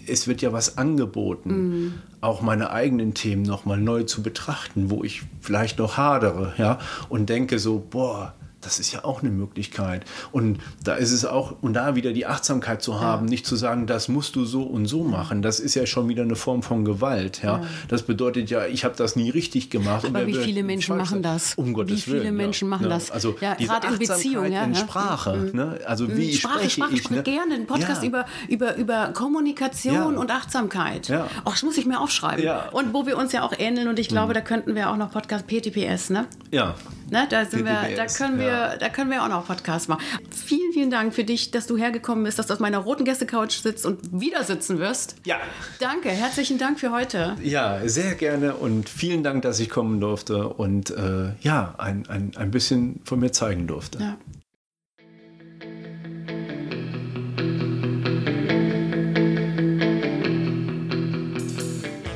es 0.08 0.28
wird 0.28 0.42
ja 0.42 0.54
was 0.54 0.78
angeboten, 0.78 1.52
mhm. 1.52 1.94
auch 2.22 2.42
meine 2.42 2.72
eigenen 2.72 3.14
Themen 3.14 3.44
nochmal 3.44 3.80
neu 3.80 4.04
zu 4.04 4.24
betrachten, 4.24 4.90
wo 4.90 5.04
ich 5.04 5.24
vielleicht 5.42 5.80
noch 5.80 5.98
hadere, 5.98 6.54
ja, 6.58 6.80
und 7.10 7.30
denke 7.30 7.60
so, 7.60 7.86
boah, 7.90 8.34
das 8.62 8.80
ist 8.80 8.92
ja 8.92 9.06
auch 9.06 9.22
eine 9.22 9.30
Möglichkeit. 9.30 10.04
Und 10.32 10.60
da 10.84 10.96
ist 10.96 11.12
es 11.12 11.26
auch, 11.26 11.56
und 11.62 11.74
da 11.74 11.96
wieder 11.96 12.12
die 12.12 12.26
Achtsamkeit 12.26 12.82
zu 12.82 13.00
haben, 13.00 13.28
ja. 13.28 13.30
nicht 13.30 13.46
zu 13.46 13.56
sagen, 13.56 13.86
das 13.86 14.08
musst 14.08 14.36
du 14.36 14.46
so 14.46 14.64
und 14.64 14.88
so 14.88 15.04
machen. 15.04 15.42
Das 15.42 15.60
ist 15.60 15.76
ja 15.76 15.86
schon 15.86 16.10
wieder 16.10 16.24
eine 16.24 16.36
Form 16.36 16.64
von 16.64 16.84
Gewalt. 16.84 17.44
Ja? 17.44 17.60
ja. 17.60 17.68
Das 17.88 18.04
bedeutet 18.04 18.50
ja, 18.50 18.66
ich 18.66 18.84
habe 18.84 18.96
das 18.98 19.16
nie 19.16 19.30
richtig 19.30 19.70
gemacht. 19.70 20.06
Aber 20.06 20.26
wie 20.26 20.34
viele 20.34 20.64
Menschen 20.64 20.98
machen 20.98 21.22
das? 21.22 21.54
Um 21.56 21.74
Gottes 21.74 21.98
Wie 21.98 22.02
viele 22.02 22.24
Willen, 22.24 22.36
Menschen 22.36 22.68
machen 22.68 22.90
das? 22.90 23.12
Also 23.12 23.36
ja, 23.42 23.54
gerade 23.54 23.88
in 23.88 24.00
Beziehung, 24.00 24.52
ja, 24.52 24.64
in 24.64 24.76
Sprache. 24.76 25.36
Mhm. 25.36 25.56
Ne? 25.56 25.80
Also 25.86 26.16
wie 26.16 26.34
Sprache, 26.34 26.70
spreche 26.70 26.70
Sprache, 26.72 26.94
ich? 26.96 27.10
Ne? 27.12 27.24
gerne 27.24 27.54
einen 27.54 27.68
Podcast 27.68 28.04
über, 28.04 28.26
über, 28.48 28.76
über 28.76 29.12
Kommunikation 29.14 30.18
und 30.18 30.32
Achtsamkeit. 30.32 31.08
Ja. 31.10 31.28
Auch 31.46 31.52
das 31.52 31.64
muss 31.64 31.78
ich 31.78 31.86
mir 31.86 32.00
aufschreiben. 32.00 32.44
Und 32.72 32.94
wo 32.94 33.06
wir 33.06 33.18
uns 33.18 33.32
ja 33.34 33.44
auch 33.44 33.54
ähneln 33.58 33.88
und 33.88 34.00
ich 34.00 34.08
glaube, 34.08 34.30
mhm. 34.30 34.36
da 34.36 34.42
könnten 34.42 34.74
wir 34.74 34.90
auch 34.90 34.98
noch 34.98 35.12
Podcast 35.12 35.46
PTPS, 35.48 36.10
ne? 36.10 36.26
Ja. 36.52 36.76
Ne? 37.10 37.26
Da, 37.30 37.46
sind 37.46 37.66
wir, 37.66 37.96
da, 37.96 38.06
können 38.06 38.38
wir, 38.38 38.78
da 38.80 38.90
können 38.90 39.10
wir 39.10 39.24
auch 39.24 39.30
noch 39.30 39.48
Podcast 39.48 39.88
machen. 39.88 40.02
Vielen, 40.30 40.74
vielen 40.74 40.92
Dank 40.92 41.14
für 41.14 41.24
dich, 41.24 41.52
dass 41.52 41.68
du 41.68 41.78
hergekommen 41.78 42.24
bist, 42.24 42.38
dass 42.38 42.48
du 42.48 42.54
auf 42.54 42.60
meiner 42.60 42.80
roten 42.80 43.06
Gästecouch 43.06 43.52
sitzt 43.52 43.86
und 43.86 44.20
wieder 44.20 44.44
sitzen 44.44 44.80
wirst. 44.80 45.16
Ja. 45.26 45.38
Danke, 45.80 46.10
herzlichen 46.10 46.58
Dank 46.58 46.80
für 46.80 46.92
heute. 46.92 47.36
Ja, 47.42 47.88
sehr 47.88 48.16
gerne 48.16 48.56
und 48.56 48.90
vielen 48.90 49.24
Dank, 49.24 49.44
dass 49.44 49.60
ich 49.60 49.70
kommen 49.70 50.02
durfte 50.02 50.50
und 50.50 50.90
äh, 50.92 51.32
ja, 51.40 51.76
ein, 51.78 52.08
ein, 52.10 52.32
ein 52.36 52.52
bisschen 52.52 53.02
von 53.06 53.20
mir 53.20 53.32
zeigen 53.32 53.68
durfte. 53.68 54.00
Ja. 54.00 54.18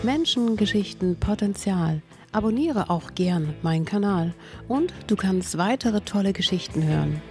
Menschen, 0.04 0.58
Geschichten, 0.58 1.16
Potenzial. 1.18 2.02
Abonniere 2.34 2.90
auch 2.90 3.14
gern 3.14 3.54
meinen 3.62 3.84
Kanal 3.84 4.34
und 4.70 4.94
du 5.08 5.18
kannst 5.18 5.58
weitere 5.58 6.00
tolle 6.00 6.32
Geschichten 6.32 6.84
hören. 6.84 7.22